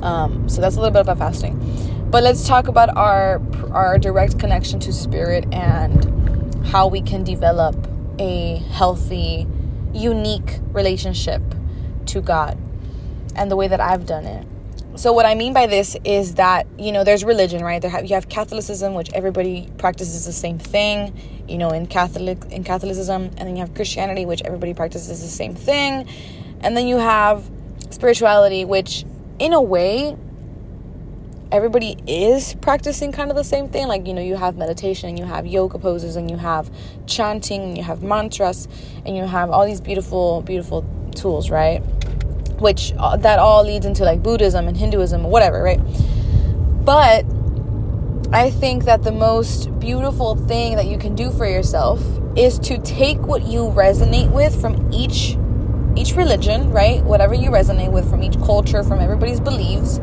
Um, 0.02 0.48
so 0.48 0.60
that's 0.60 0.76
a 0.76 0.80
little 0.80 0.92
bit 0.92 1.02
about 1.02 1.18
fasting. 1.18 2.08
But 2.10 2.22
let's 2.22 2.46
talk 2.46 2.68
about 2.68 2.96
our 2.96 3.40
our 3.72 3.98
direct 3.98 4.38
connection 4.38 4.78
to 4.80 4.92
spirit 4.92 5.52
and 5.52 6.64
how 6.66 6.86
we 6.86 7.00
can 7.00 7.24
develop 7.24 7.74
a 8.18 8.56
healthy, 8.70 9.46
unique 9.92 10.60
relationship 10.72 11.42
to 12.06 12.20
God 12.20 12.58
and 13.36 13.50
the 13.50 13.56
way 13.56 13.68
that 13.68 13.80
I've 13.80 14.06
done 14.06 14.26
it. 14.26 14.46
So 14.96 15.12
what 15.12 15.26
I 15.26 15.34
mean 15.34 15.52
by 15.52 15.66
this 15.66 15.96
is 16.04 16.34
that 16.34 16.68
you 16.78 16.92
know 16.92 17.02
there's 17.02 17.24
religion, 17.24 17.64
right? 17.64 17.82
There 17.82 17.90
have, 17.90 18.04
you 18.04 18.14
have 18.14 18.28
Catholicism, 18.28 18.94
which 18.94 19.10
everybody 19.12 19.68
practices 19.78 20.24
the 20.24 20.32
same 20.32 20.58
thing, 20.58 21.18
you 21.48 21.58
know, 21.58 21.70
in 21.70 21.86
Catholic 21.86 22.44
in 22.52 22.62
Catholicism, 22.62 23.24
and 23.36 23.48
then 23.48 23.56
you 23.56 23.60
have 23.62 23.74
Christianity, 23.74 24.24
which 24.24 24.42
everybody 24.42 24.72
practices 24.72 25.20
the 25.20 25.26
same 25.26 25.56
thing, 25.56 26.08
and 26.60 26.76
then 26.76 26.86
you 26.86 26.98
have 26.98 27.50
spirituality, 27.90 28.64
which 28.64 29.04
in 29.38 29.52
a 29.52 29.60
way 29.60 30.16
everybody 31.52 31.96
is 32.06 32.54
practicing 32.54 33.12
kind 33.12 33.30
of 33.30 33.36
the 33.36 33.44
same 33.44 33.68
thing. 33.68 33.86
Like 33.86 34.06
you 34.06 34.14
know 34.14 34.22
you 34.22 34.36
have 34.36 34.56
meditation 34.56 35.08
and 35.08 35.18
you 35.18 35.24
have 35.24 35.46
yoga 35.46 35.78
poses 35.78 36.16
and 36.16 36.30
you 36.30 36.36
have 36.36 36.70
chanting 37.06 37.62
and 37.62 37.76
you 37.76 37.84
have 37.84 38.02
mantras 38.02 38.68
and 39.06 39.16
you 39.16 39.24
have 39.24 39.50
all 39.50 39.66
these 39.66 39.80
beautiful 39.80 40.42
beautiful 40.42 40.84
tools 41.14 41.50
right? 41.50 41.78
Which 42.60 42.92
uh, 42.98 43.16
that 43.18 43.38
all 43.38 43.64
leads 43.64 43.86
into 43.86 44.04
like 44.04 44.22
buddhism 44.22 44.68
and 44.68 44.76
hinduism 44.76 45.22
whatever 45.24 45.62
right? 45.62 45.80
But 46.84 47.24
i 48.32 48.50
think 48.50 48.84
that 48.84 49.02
the 49.02 49.12
most 49.12 49.78
beautiful 49.78 50.34
thing 50.34 50.76
that 50.76 50.86
you 50.86 50.98
can 50.98 51.14
do 51.14 51.30
for 51.30 51.46
yourself 51.46 52.02
is 52.36 52.58
to 52.58 52.78
take 52.78 53.18
what 53.18 53.42
you 53.42 53.64
resonate 53.76 54.30
with 54.32 54.58
from 54.60 54.92
each 54.92 55.36
each 55.96 56.14
religion, 56.14 56.70
right? 56.70 57.02
Whatever 57.04 57.34
you 57.34 57.50
resonate 57.50 57.92
with 57.92 58.08
from 58.08 58.22
each 58.22 58.38
culture, 58.38 58.82
from 58.82 59.00
everybody's 59.00 59.40
beliefs. 59.40 60.00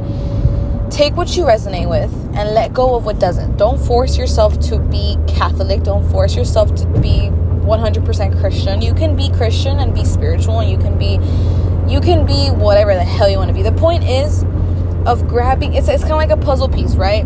Take 0.90 1.16
what 1.16 1.36
you 1.38 1.44
resonate 1.44 1.90
with 1.90 2.12
and 2.36 2.54
let 2.54 2.74
go 2.74 2.96
of 2.96 3.06
what 3.06 3.20
doesn't. 3.20 3.58
Don't 3.58 3.80
force 3.80 4.18
yourself 4.18 4.60
to 4.62 4.80
be 4.80 5.18
Catholic. 5.28 5.84
Don't 5.84 6.10
force 6.12 6.36
yourself 6.36 6.76
to 6.76 6.86
be 7.00 7.30
100% 7.30 8.40
Christian. 8.40 8.82
You 8.82 8.94
can 8.94 9.16
be 9.16 9.30
Christian 9.30 9.80
and 9.80 9.94
be 9.94 10.04
spiritual 10.04 10.60
and 10.60 10.70
you 10.70 10.78
can 10.78 10.98
be 10.98 11.20
you 11.92 12.00
can 12.00 12.26
be 12.26 12.50
whatever 12.50 12.94
the 12.94 13.04
hell 13.04 13.30
you 13.30 13.38
want 13.38 13.50
to 13.50 13.54
be. 13.54 13.64
The 13.64 13.72
point 13.72 14.04
is 14.04 14.44
of 15.06 15.28
grabbing 15.28 15.74
it's 15.74 15.88
it's 15.88 16.04
kind 16.04 16.14
of 16.14 16.18
like 16.18 16.30
a 16.30 16.38
puzzle 16.38 16.68
piece, 16.68 16.96
right? 16.96 17.26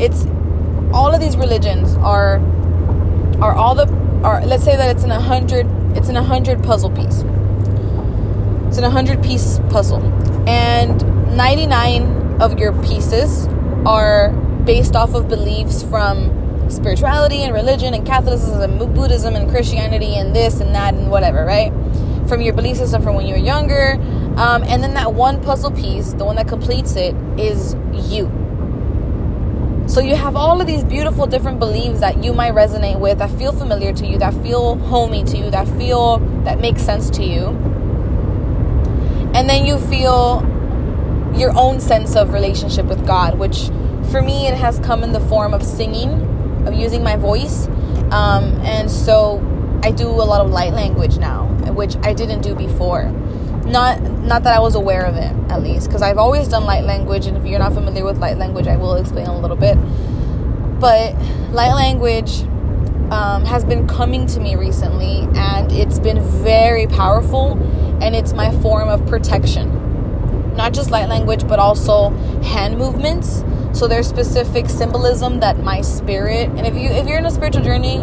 It's 0.00 0.26
all 0.92 1.14
of 1.14 1.20
these 1.20 1.36
religions 1.36 1.94
are 1.96 2.40
are 3.40 3.54
all 3.54 3.74
the 3.74 3.86
are 4.24 4.44
let's 4.44 4.64
say 4.64 4.76
that 4.76 4.94
it's 4.94 5.04
in 5.04 5.10
a 5.10 5.20
hundred 5.20 5.66
it's 5.96 6.08
in 6.08 6.16
a 6.16 6.22
hundred 6.22 6.62
puzzle 6.62 6.90
piece 6.90 7.24
it's 8.72 8.78
an 8.78 8.84
100 8.84 9.22
piece 9.22 9.60
puzzle. 9.68 10.02
And 10.48 11.36
99 11.36 12.40
of 12.40 12.58
your 12.58 12.72
pieces 12.82 13.46
are 13.84 14.30
based 14.64 14.96
off 14.96 15.12
of 15.12 15.28
beliefs 15.28 15.82
from 15.82 16.70
spirituality 16.70 17.42
and 17.42 17.52
religion 17.52 17.92
and 17.92 18.06
Catholicism 18.06 18.80
and 18.80 18.94
Buddhism 18.94 19.36
and 19.36 19.50
Christianity 19.50 20.14
and 20.14 20.34
this 20.34 20.62
and 20.62 20.74
that 20.74 20.94
and 20.94 21.10
whatever, 21.10 21.44
right? 21.44 21.70
From 22.26 22.40
your 22.40 22.54
belief 22.54 22.78
system 22.78 23.02
from 23.02 23.14
when 23.14 23.26
you 23.26 23.34
were 23.34 23.40
younger. 23.40 23.98
Um, 24.38 24.62
and 24.62 24.82
then 24.82 24.94
that 24.94 25.12
one 25.12 25.42
puzzle 25.42 25.72
piece, 25.72 26.14
the 26.14 26.24
one 26.24 26.36
that 26.36 26.48
completes 26.48 26.96
it, 26.96 27.14
is 27.38 27.76
you. 27.92 28.24
So 29.86 30.00
you 30.00 30.16
have 30.16 30.34
all 30.34 30.62
of 30.62 30.66
these 30.66 30.82
beautiful 30.82 31.26
different 31.26 31.58
beliefs 31.58 32.00
that 32.00 32.24
you 32.24 32.32
might 32.32 32.54
resonate 32.54 32.98
with, 32.98 33.18
that 33.18 33.32
feel 33.32 33.52
familiar 33.52 33.92
to 33.92 34.06
you, 34.06 34.16
that 34.16 34.32
feel 34.42 34.78
homey 34.78 35.24
to 35.24 35.36
you, 35.36 35.50
that 35.50 35.68
feel 35.76 36.20
that 36.44 36.58
make 36.58 36.78
sense 36.78 37.10
to 37.10 37.22
you 37.22 37.72
and 39.34 39.48
then 39.48 39.66
you 39.66 39.78
feel 39.78 40.46
your 41.34 41.56
own 41.56 41.80
sense 41.80 42.16
of 42.16 42.32
relationship 42.32 42.86
with 42.86 43.06
God, 43.06 43.38
which 43.38 43.70
for 44.10 44.20
me 44.20 44.46
it 44.46 44.54
has 44.54 44.78
come 44.80 45.02
in 45.02 45.12
the 45.12 45.20
form 45.20 45.54
of 45.54 45.62
singing, 45.62 46.10
of 46.66 46.74
using 46.74 47.02
my 47.02 47.16
voice, 47.16 47.66
um, 48.10 48.60
and 48.62 48.90
so 48.90 49.40
I 49.82 49.90
do 49.90 50.08
a 50.08 50.26
lot 50.26 50.44
of 50.44 50.50
light 50.50 50.74
language 50.74 51.18
now, 51.18 51.46
which 51.72 51.96
I 52.02 52.12
didn't 52.12 52.42
do 52.42 52.54
before. 52.54 53.10
Not 53.64 54.02
not 54.02 54.42
that 54.44 54.54
I 54.54 54.60
was 54.60 54.74
aware 54.74 55.04
of 55.04 55.16
it, 55.16 55.32
at 55.50 55.62
least, 55.62 55.86
because 55.86 56.02
I've 56.02 56.18
always 56.18 56.48
done 56.48 56.64
light 56.64 56.84
language, 56.84 57.26
and 57.26 57.36
if 57.36 57.46
you're 57.46 57.58
not 57.58 57.72
familiar 57.72 58.04
with 58.04 58.18
light 58.18 58.36
language, 58.36 58.66
I 58.66 58.76
will 58.76 58.94
explain 58.94 59.26
a 59.26 59.38
little 59.38 59.56
bit. 59.56 59.76
But 60.78 61.14
light 61.52 61.72
language 61.74 62.42
um, 63.12 63.44
has 63.44 63.64
been 63.64 63.86
coming 63.86 64.26
to 64.26 64.40
me 64.40 64.56
recently, 64.56 65.28
and 65.36 65.72
it's 65.72 65.98
been 65.98 66.20
very 66.20 66.86
powerful 66.86 67.56
and 68.02 68.16
it's 68.16 68.32
my 68.32 68.50
form 68.60 68.88
of 68.88 69.06
protection. 69.06 69.78
Not 70.56 70.74
just 70.74 70.90
light 70.90 71.08
language, 71.08 71.46
but 71.46 71.58
also 71.58 72.10
hand 72.42 72.76
movements. 72.76 73.44
So 73.72 73.86
there's 73.86 74.08
specific 74.08 74.68
symbolism 74.68 75.40
that 75.40 75.58
my 75.60 75.80
spirit, 75.80 76.50
and 76.50 76.66
if 76.66 76.74
you 76.74 76.90
if 76.90 77.06
you're 77.06 77.18
in 77.18 77.24
a 77.24 77.30
spiritual 77.30 77.62
journey, 77.62 77.98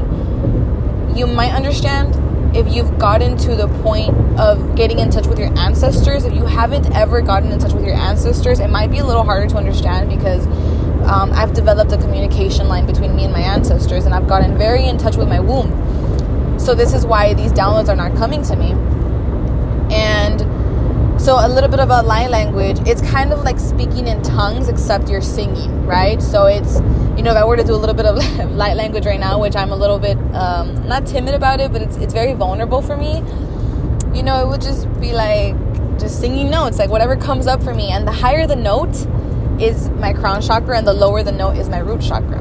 you 1.18 1.28
might 1.28 1.54
understand 1.54 2.16
if 2.56 2.74
you've 2.74 2.98
gotten 2.98 3.38
to 3.38 3.56
the 3.56 3.68
point 3.84 4.16
of 4.40 4.76
getting 4.76 4.98
in 4.98 5.12
touch 5.12 5.28
with 5.28 5.38
your 5.38 5.56
ancestors. 5.60 6.26
If 6.26 6.34
you 6.34 6.46
haven't 6.46 6.96
ever 6.96 7.22
gotten 7.22 7.52
in 7.52 7.60
touch 7.60 7.74
with 7.74 7.86
your 7.86 7.96
ancestors, 7.96 8.60
it 8.60 8.70
might 8.70 8.90
be 8.90 9.00
a 9.00 9.06
little 9.06 9.24
harder 9.24 9.48
to 9.48 9.58
understand 9.58 10.10
because 10.10 10.48
um, 11.08 11.32
I've 11.34 11.54
developed 11.54 11.92
a 11.92 11.98
communication 11.98 12.68
line 12.68 12.88
between 12.88 13.16
me 13.16 13.26
and 13.26 13.34
my 13.34 13.42
ancestors, 13.42 14.06
and 14.06 14.16
I've 14.16 14.28
gotten 14.28 14.58
very 14.58 14.88
in 14.88 14.98
touch 14.98 15.18
with 15.18 15.28
my 15.28 15.40
womb. 15.40 16.58
So 16.58 16.74
this 16.74 16.94
is 16.94 17.06
why 17.06 17.36
these 17.36 17.52
downloads 17.52 17.90
are 17.90 17.96
not 17.96 18.16
coming 18.16 18.42
to 18.44 18.56
me 18.56 18.74
so 21.30 21.36
a 21.36 21.48
little 21.48 21.70
bit 21.70 21.80
about 21.80 22.08
light 22.08 22.32
language, 22.32 22.80
it's 22.88 23.04
kind 23.04 23.32
of 23.32 23.44
like 23.44 23.60
speaking 23.60 24.08
in 24.08 24.20
tongues 24.24 24.68
except 24.68 25.10
you're 25.10 25.22
singing, 25.22 25.86
right? 25.86 26.20
So 26.20 26.48
it's 26.48 26.78
you 27.15 27.22
know 27.22 27.30
if 27.30 27.38
I 27.38 27.46
were 27.46 27.56
to 27.56 27.63
do 27.63 27.76
a 27.76 27.82
little 27.84 27.94
bit 27.94 28.08
of 28.08 28.18
light 28.56 28.76
language 28.76 29.06
right 29.06 29.20
now, 29.20 29.39
which 29.39 29.56
I'm 29.56 29.72
a 29.72 29.76
little 29.76 30.00
bit 30.00 30.18
um, 30.34 30.88
not 30.88 31.06
timid 31.06 31.36
about 31.36 31.60
it, 31.60 31.72
but 31.72 31.84
it's 31.84 31.98
it's 31.98 32.13
very 32.13 32.34
vulnerable 32.34 32.82
for 32.82 32.98
me. 32.98 33.18
You 34.18 34.24
know, 34.24 34.42
it 34.42 34.48
would 34.48 34.62
just 34.62 34.92
be 35.00 35.13
like 35.13 35.54
just 36.00 36.20
singing 36.20 36.50
notes, 36.50 36.80
like 36.80 36.89
whatever 36.89 37.15
comes 37.15 37.46
up 37.46 37.62
for 37.62 37.76
me. 37.76 37.92
And 37.92 38.08
the 38.08 38.12
higher 38.12 38.48
the 38.48 38.56
note 38.56 38.96
is 39.62 39.88
my 40.02 40.13
crown 40.13 40.42
chakra, 40.42 40.80
and 40.80 40.88
the 40.88 40.94
lower 40.94 41.22
the 41.22 41.32
note 41.32 41.58
is 41.58 41.70
my 41.70 41.78
root 41.78 42.02
chakra. 42.02 42.39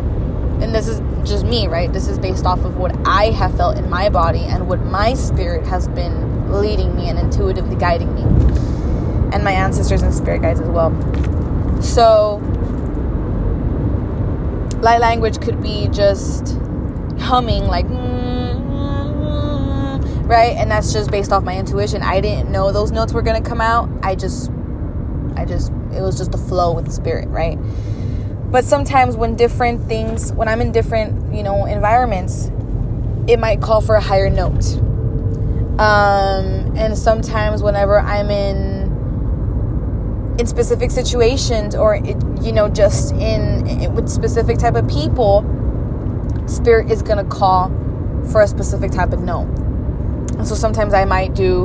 And 0.62 0.74
this 0.74 0.88
is 0.88 1.02
just 1.28 1.44
me, 1.44 1.66
right? 1.66 1.92
This 1.92 2.08
is 2.08 2.18
based 2.18 2.46
off 2.46 2.64
of 2.64 2.78
what 2.78 2.96
I 3.06 3.32
have 3.32 3.54
felt 3.54 3.76
in 3.76 3.90
my 3.90 4.08
body 4.08 4.44
and 4.44 4.66
what 4.66 4.80
my 4.80 5.12
spirit 5.12 5.66
has 5.66 5.88
been 5.88 6.50
leading 6.50 6.96
me 6.96 7.08
and 7.08 7.18
intuitively 7.18 7.76
guiding 7.76 8.14
me, 8.14 8.22
and 9.32 9.44
my 9.44 9.52
ancestors 9.52 10.02
and 10.02 10.14
spirit 10.14 10.42
guides 10.42 10.60
as 10.60 10.68
well. 10.68 10.92
So, 11.82 12.36
light 14.80 15.00
language 15.00 15.40
could 15.40 15.62
be 15.62 15.88
just 15.88 16.56
humming 17.18 17.66
like 17.66 17.86
right? 20.28 20.56
And 20.56 20.70
that's 20.70 20.92
just 20.92 21.10
based 21.10 21.32
off 21.32 21.42
my 21.42 21.56
intuition. 21.56 22.02
I 22.02 22.20
didn't 22.20 22.52
know 22.52 22.70
those 22.70 22.92
notes 22.92 23.12
were 23.12 23.22
going 23.22 23.42
to 23.42 23.48
come 23.48 23.60
out. 23.60 23.88
I 24.02 24.14
just 24.14 24.50
i 25.36 25.44
just 25.44 25.70
it 25.92 26.02
was 26.02 26.18
just 26.18 26.34
a 26.34 26.38
flow 26.38 26.74
with 26.74 26.86
the 26.86 26.92
spirit 26.92 27.28
right? 27.28 27.58
But 28.50 28.64
sometimes 28.64 29.16
when 29.16 29.36
different 29.36 29.86
things 29.88 30.32
when 30.32 30.48
i'm 30.48 30.60
in 30.60 30.72
different 30.72 31.34
you 31.34 31.42
know 31.42 31.64
environments 31.66 32.50
it 33.26 33.38
might 33.38 33.60
call 33.60 33.80
for 33.80 33.94
a 33.94 34.00
higher 34.00 34.30
note. 34.30 34.64
Um, 35.78 36.76
and 36.76 36.96
sometimes 36.98 37.62
whenever 37.62 38.00
i'm 38.00 38.30
in 38.30 38.77
in 40.38 40.46
specific 40.46 40.90
situations 40.90 41.74
or 41.74 41.96
it, 41.96 42.16
you 42.42 42.52
know 42.52 42.68
just 42.68 43.12
in, 43.14 43.66
in 43.66 43.94
with 43.94 44.08
specific 44.08 44.58
type 44.58 44.74
of 44.74 44.88
people 44.88 45.44
spirit 46.46 46.90
is 46.90 47.02
going 47.02 47.18
to 47.18 47.24
call 47.24 47.68
for 48.30 48.42
a 48.42 48.48
specific 48.48 48.90
type 48.90 49.12
of 49.12 49.22
note 49.22 49.48
and 50.38 50.46
so 50.46 50.54
sometimes 50.54 50.94
I 50.94 51.04
might 51.04 51.34
do 51.34 51.62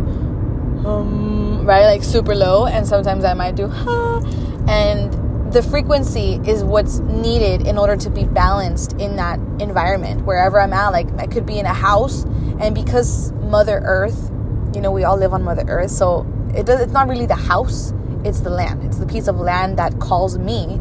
um, 0.86 1.66
right 1.66 1.86
like 1.86 2.04
super 2.04 2.36
low 2.36 2.66
and 2.66 2.86
sometimes 2.86 3.24
I 3.24 3.34
might 3.34 3.56
do 3.56 3.68
ha 3.68 4.22
and 4.68 5.14
the 5.54 5.62
frequency 5.62 6.42
is 6.48 6.64
what's 6.64 7.00
needed 7.00 7.68
in 7.68 7.78
order 7.78 7.96
to 7.96 8.10
be 8.10 8.24
balanced 8.24 8.94
in 8.94 9.18
that 9.18 9.38
environment. 9.60 10.26
Wherever 10.26 10.60
I'm 10.60 10.74
at 10.74 10.90
like 10.90 11.08
I 11.20 11.28
could 11.28 11.46
be 11.46 11.60
in 11.60 11.68
a 11.68 11.74
house 11.74 12.24
and 12.60 12.74
because 12.74 13.32
mother 13.34 13.82
earth 13.86 14.32
you 14.74 14.82
know 14.82 14.92
we 14.92 15.04
all 15.04 15.18
live 15.18 15.32
on 15.32 15.44
mother 15.44 15.64
earth 15.68 15.92
so 15.92 16.26
it 16.56 16.66
does 16.66 16.82
it's 16.82 16.92
not 16.92 17.08
really 17.08 17.28
the 17.28 17.36
house 17.36 17.94
it's 18.26 18.42
the 18.42 18.50
land 18.50 18.84
it's 18.84 18.98
the 18.98 19.06
piece 19.06 19.28
of 19.28 19.38
land 19.38 19.78
that 19.78 20.00
calls 20.00 20.38
me 20.38 20.80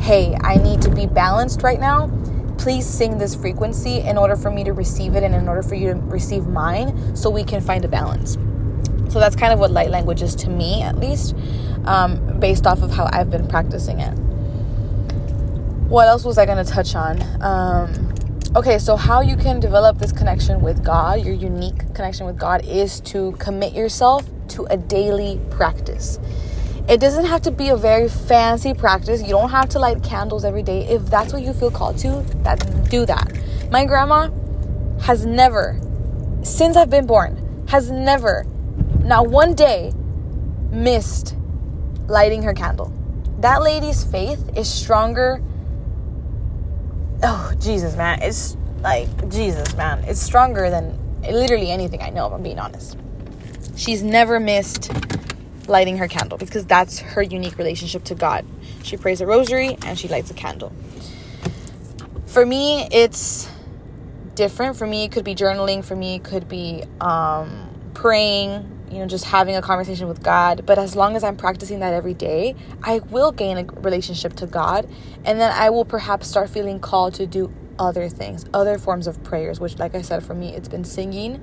hey 0.00 0.36
I 0.40 0.56
need 0.56 0.82
to 0.82 0.90
be 0.90 1.06
balanced 1.06 1.62
right 1.62 1.80
now 1.80 2.08
please 2.58 2.86
sing 2.86 3.18
this 3.18 3.34
frequency 3.34 4.00
in 4.00 4.16
order 4.16 4.36
for 4.36 4.50
me 4.50 4.64
to 4.64 4.72
receive 4.72 5.14
it 5.14 5.22
and 5.22 5.34
in 5.34 5.48
order 5.48 5.62
for 5.62 5.74
you 5.74 5.92
to 5.92 6.00
receive 6.00 6.46
mine 6.46 7.14
so 7.14 7.28
we 7.28 7.44
can 7.44 7.60
find 7.60 7.84
a 7.84 7.88
balance. 7.88 8.38
So 9.12 9.20
that's 9.20 9.36
kind 9.36 9.52
of 9.52 9.58
what 9.58 9.70
light 9.70 9.90
language 9.90 10.22
is 10.22 10.34
to 10.36 10.50
me, 10.50 10.82
at 10.82 10.98
least, 10.98 11.34
um, 11.84 12.40
based 12.40 12.66
off 12.66 12.82
of 12.82 12.90
how 12.90 13.08
I've 13.12 13.30
been 13.30 13.46
practicing 13.46 14.00
it. 14.00 14.12
What 15.88 16.08
else 16.08 16.24
was 16.24 16.38
I 16.38 16.46
going 16.46 16.64
to 16.64 16.70
touch 16.70 16.94
on? 16.94 17.20
Um, 17.42 18.14
okay, 18.56 18.78
so 18.78 18.96
how 18.96 19.20
you 19.20 19.36
can 19.36 19.60
develop 19.60 19.98
this 19.98 20.10
connection 20.10 20.62
with 20.62 20.82
God, 20.82 21.24
your 21.24 21.34
unique 21.34 21.94
connection 21.94 22.24
with 22.26 22.38
God, 22.38 22.64
is 22.64 23.00
to 23.00 23.32
commit 23.32 23.74
yourself 23.74 24.26
to 24.48 24.64
a 24.70 24.76
daily 24.76 25.38
practice. 25.50 26.18
It 26.86 27.00
doesn't 27.00 27.24
have 27.24 27.40
to 27.42 27.50
be 27.50 27.70
a 27.70 27.76
very 27.76 28.08
fancy 28.08 28.74
practice. 28.74 29.22
You 29.22 29.28
don't 29.28 29.50
have 29.50 29.70
to 29.70 29.78
light 29.78 30.02
candles 30.02 30.44
every 30.44 30.62
day. 30.62 30.86
If 30.86 31.06
that's 31.06 31.32
what 31.32 31.42
you 31.42 31.54
feel 31.54 31.70
called 31.70 31.96
to, 31.98 32.22
that 32.42 32.90
do 32.90 33.06
that. 33.06 33.32
My 33.70 33.86
grandma 33.86 34.30
has 35.00 35.24
never, 35.24 35.80
since 36.42 36.76
I've 36.76 36.90
been 36.90 37.06
born, 37.06 37.64
has 37.68 37.90
never, 37.90 38.44
not 39.00 39.28
one 39.28 39.54
day, 39.54 39.92
missed 40.70 41.36
lighting 42.06 42.42
her 42.42 42.52
candle. 42.52 42.92
That 43.38 43.62
lady's 43.62 44.04
faith 44.04 44.50
is 44.54 44.72
stronger. 44.72 45.42
Oh, 47.22 47.52
Jesus, 47.58 47.96
man. 47.96 48.20
It's 48.20 48.58
like, 48.82 49.08
Jesus, 49.30 49.74
man. 49.74 50.04
It's 50.04 50.20
stronger 50.20 50.68
than 50.68 50.98
literally 51.22 51.70
anything 51.70 52.02
I 52.02 52.10
know, 52.10 52.26
if 52.26 52.34
I'm 52.34 52.42
being 52.42 52.58
honest. 52.58 52.98
She's 53.74 54.02
never 54.02 54.38
missed 54.38 54.92
lighting 55.68 55.98
her 55.98 56.08
candle 56.08 56.38
because 56.38 56.64
that's 56.66 56.98
her 56.98 57.22
unique 57.22 57.58
relationship 57.58 58.04
to 58.04 58.14
God. 58.14 58.44
She 58.82 58.96
prays 58.96 59.20
a 59.20 59.26
rosary 59.26 59.76
and 59.84 59.98
she 59.98 60.08
lights 60.08 60.30
a 60.30 60.34
candle. 60.34 60.72
For 62.26 62.44
me, 62.44 62.88
it's 62.90 63.48
different. 64.34 64.76
For 64.76 64.86
me, 64.86 65.04
it 65.04 65.12
could 65.12 65.24
be 65.24 65.34
journaling. 65.34 65.84
For 65.84 65.96
me, 65.96 66.16
it 66.16 66.24
could 66.24 66.48
be 66.48 66.82
um, 67.00 67.70
praying, 67.94 68.86
you 68.90 68.98
know, 68.98 69.06
just 69.06 69.24
having 69.24 69.56
a 69.56 69.62
conversation 69.62 70.08
with 70.08 70.22
God. 70.22 70.66
But 70.66 70.78
as 70.78 70.96
long 70.96 71.16
as 71.16 71.24
I'm 71.24 71.36
practicing 71.36 71.80
that 71.80 71.94
every 71.94 72.14
day, 72.14 72.56
I 72.82 72.98
will 72.98 73.32
gain 73.32 73.58
a 73.58 73.64
relationship 73.64 74.34
to 74.36 74.46
God. 74.46 74.88
And 75.24 75.40
then 75.40 75.52
I 75.52 75.70
will 75.70 75.84
perhaps 75.84 76.26
start 76.26 76.50
feeling 76.50 76.80
called 76.80 77.14
to 77.14 77.26
do 77.26 77.52
other 77.78 78.08
things, 78.08 78.44
other 78.54 78.78
forms 78.78 79.06
of 79.06 79.22
prayers, 79.22 79.60
which, 79.60 79.78
like 79.78 79.94
I 79.94 80.02
said, 80.02 80.24
for 80.24 80.34
me, 80.34 80.54
it's 80.54 80.68
been 80.68 80.84
singing 80.84 81.42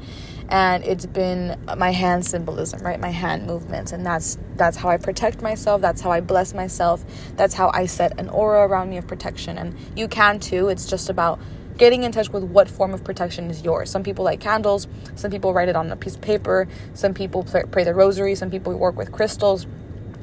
and 0.50 0.84
it's 0.84 1.06
been 1.06 1.58
my 1.78 1.92
hand 1.92 2.26
symbolism 2.26 2.82
right? 2.82 3.00
My 3.00 3.10
hand 3.10 3.48
movements. 3.48 3.92
And 3.92 4.06
that's 4.06 4.38
that's 4.56 4.78
how 4.78 4.90
i 4.90 4.98
protect 4.98 5.42
myself. 5.42 5.82
That's 5.82 6.02
how 6.02 6.12
i 6.12 6.20
bless 6.20 6.54
myself. 6.54 7.04
That's 7.36 7.54
how 7.54 7.72
i 7.74 7.86
set 7.86 8.20
an 8.20 8.30
aura 8.30 8.68
around 8.68 8.90
me 8.90 8.98
of 8.98 9.08
protection. 9.08 9.58
And 9.58 9.76
you 9.96 10.08
can 10.08 10.40
too. 10.40 10.68
It's 10.68 10.86
just 10.86 11.10
about 11.10 11.40
getting 11.78 12.04
in 12.04 12.12
touch 12.12 12.30
with 12.30 12.44
what 12.44 12.70
form 12.70 12.94
of 12.94 13.04
protection 13.04 13.50
is 13.50 13.64
yours. 13.64 13.90
Some 13.90 14.04
people 14.04 14.26
like 14.26 14.40
candles. 14.40 14.88
Some 15.16 15.32
people 15.32 15.54
write 15.54 15.70
it 15.70 15.76
on 15.76 15.92
a 15.92 15.96
piece 15.96 16.16
of 16.16 16.22
paper. 16.22 16.68
Some 16.94 17.14
people 17.14 17.44
pray 17.44 17.84
the 17.84 17.94
rosary. 17.94 18.36
Some 18.36 18.52
people 18.52 18.74
work 18.78 18.98
with 18.98 19.12
crystals. 19.12 19.66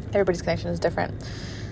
Everybody's 0.09 0.42
connection 0.42 0.71
is 0.71 0.79
different. 0.79 1.14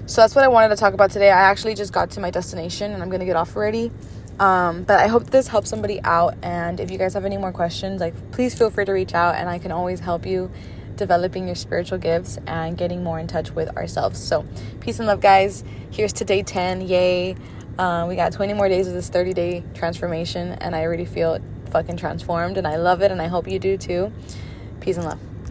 So 0.06 0.20
that's 0.20 0.36
what 0.36 0.44
i 0.44 0.48
wanted 0.48 0.68
to 0.68 0.76
talk 0.76 0.94
about 0.94 1.10
today. 1.10 1.30
I 1.30 1.50
actually 1.50 1.74
just 1.74 1.92
got 1.92 2.10
to 2.12 2.20
my 2.20 2.30
destination 2.30 2.92
and 2.92 3.02
i'm 3.02 3.10
gonna 3.10 3.24
get 3.24 3.36
off 3.36 3.56
already 3.56 3.90
um, 4.38 4.84
but 4.84 5.00
I 5.00 5.06
hope 5.06 5.30
this 5.30 5.48
helps 5.48 5.70
somebody 5.70 6.00
out. 6.02 6.36
And 6.42 6.80
if 6.80 6.90
you 6.90 6.98
guys 6.98 7.14
have 7.14 7.24
any 7.24 7.36
more 7.36 7.52
questions, 7.52 8.00
like 8.00 8.14
please 8.32 8.56
feel 8.56 8.70
free 8.70 8.84
to 8.84 8.92
reach 8.92 9.14
out, 9.14 9.36
and 9.36 9.48
I 9.48 9.58
can 9.58 9.72
always 9.72 10.00
help 10.00 10.26
you 10.26 10.50
developing 10.96 11.46
your 11.46 11.54
spiritual 11.54 11.98
gifts 11.98 12.38
and 12.46 12.76
getting 12.76 13.04
more 13.04 13.18
in 13.18 13.26
touch 13.26 13.50
with 13.50 13.74
ourselves. 13.76 14.18
So, 14.18 14.44
peace 14.80 14.98
and 14.98 15.06
love, 15.06 15.20
guys. 15.20 15.62
Here's 15.90 16.12
to 16.14 16.24
day 16.24 16.42
10. 16.42 16.82
Yay. 16.82 17.36
Uh, 17.78 18.06
we 18.08 18.16
got 18.16 18.32
20 18.32 18.54
more 18.54 18.68
days 18.68 18.88
of 18.88 18.94
this 18.94 19.08
30 19.08 19.34
day 19.34 19.64
transformation, 19.74 20.52
and 20.52 20.74
I 20.74 20.82
already 20.82 21.04
feel 21.04 21.38
fucking 21.70 21.96
transformed, 21.96 22.56
and 22.56 22.66
I 22.66 22.76
love 22.76 23.02
it, 23.02 23.10
and 23.10 23.20
I 23.20 23.26
hope 23.26 23.48
you 23.48 23.58
do 23.58 23.76
too. 23.76 24.12
Peace 24.80 24.96
and 24.96 25.04
love. 25.04 25.35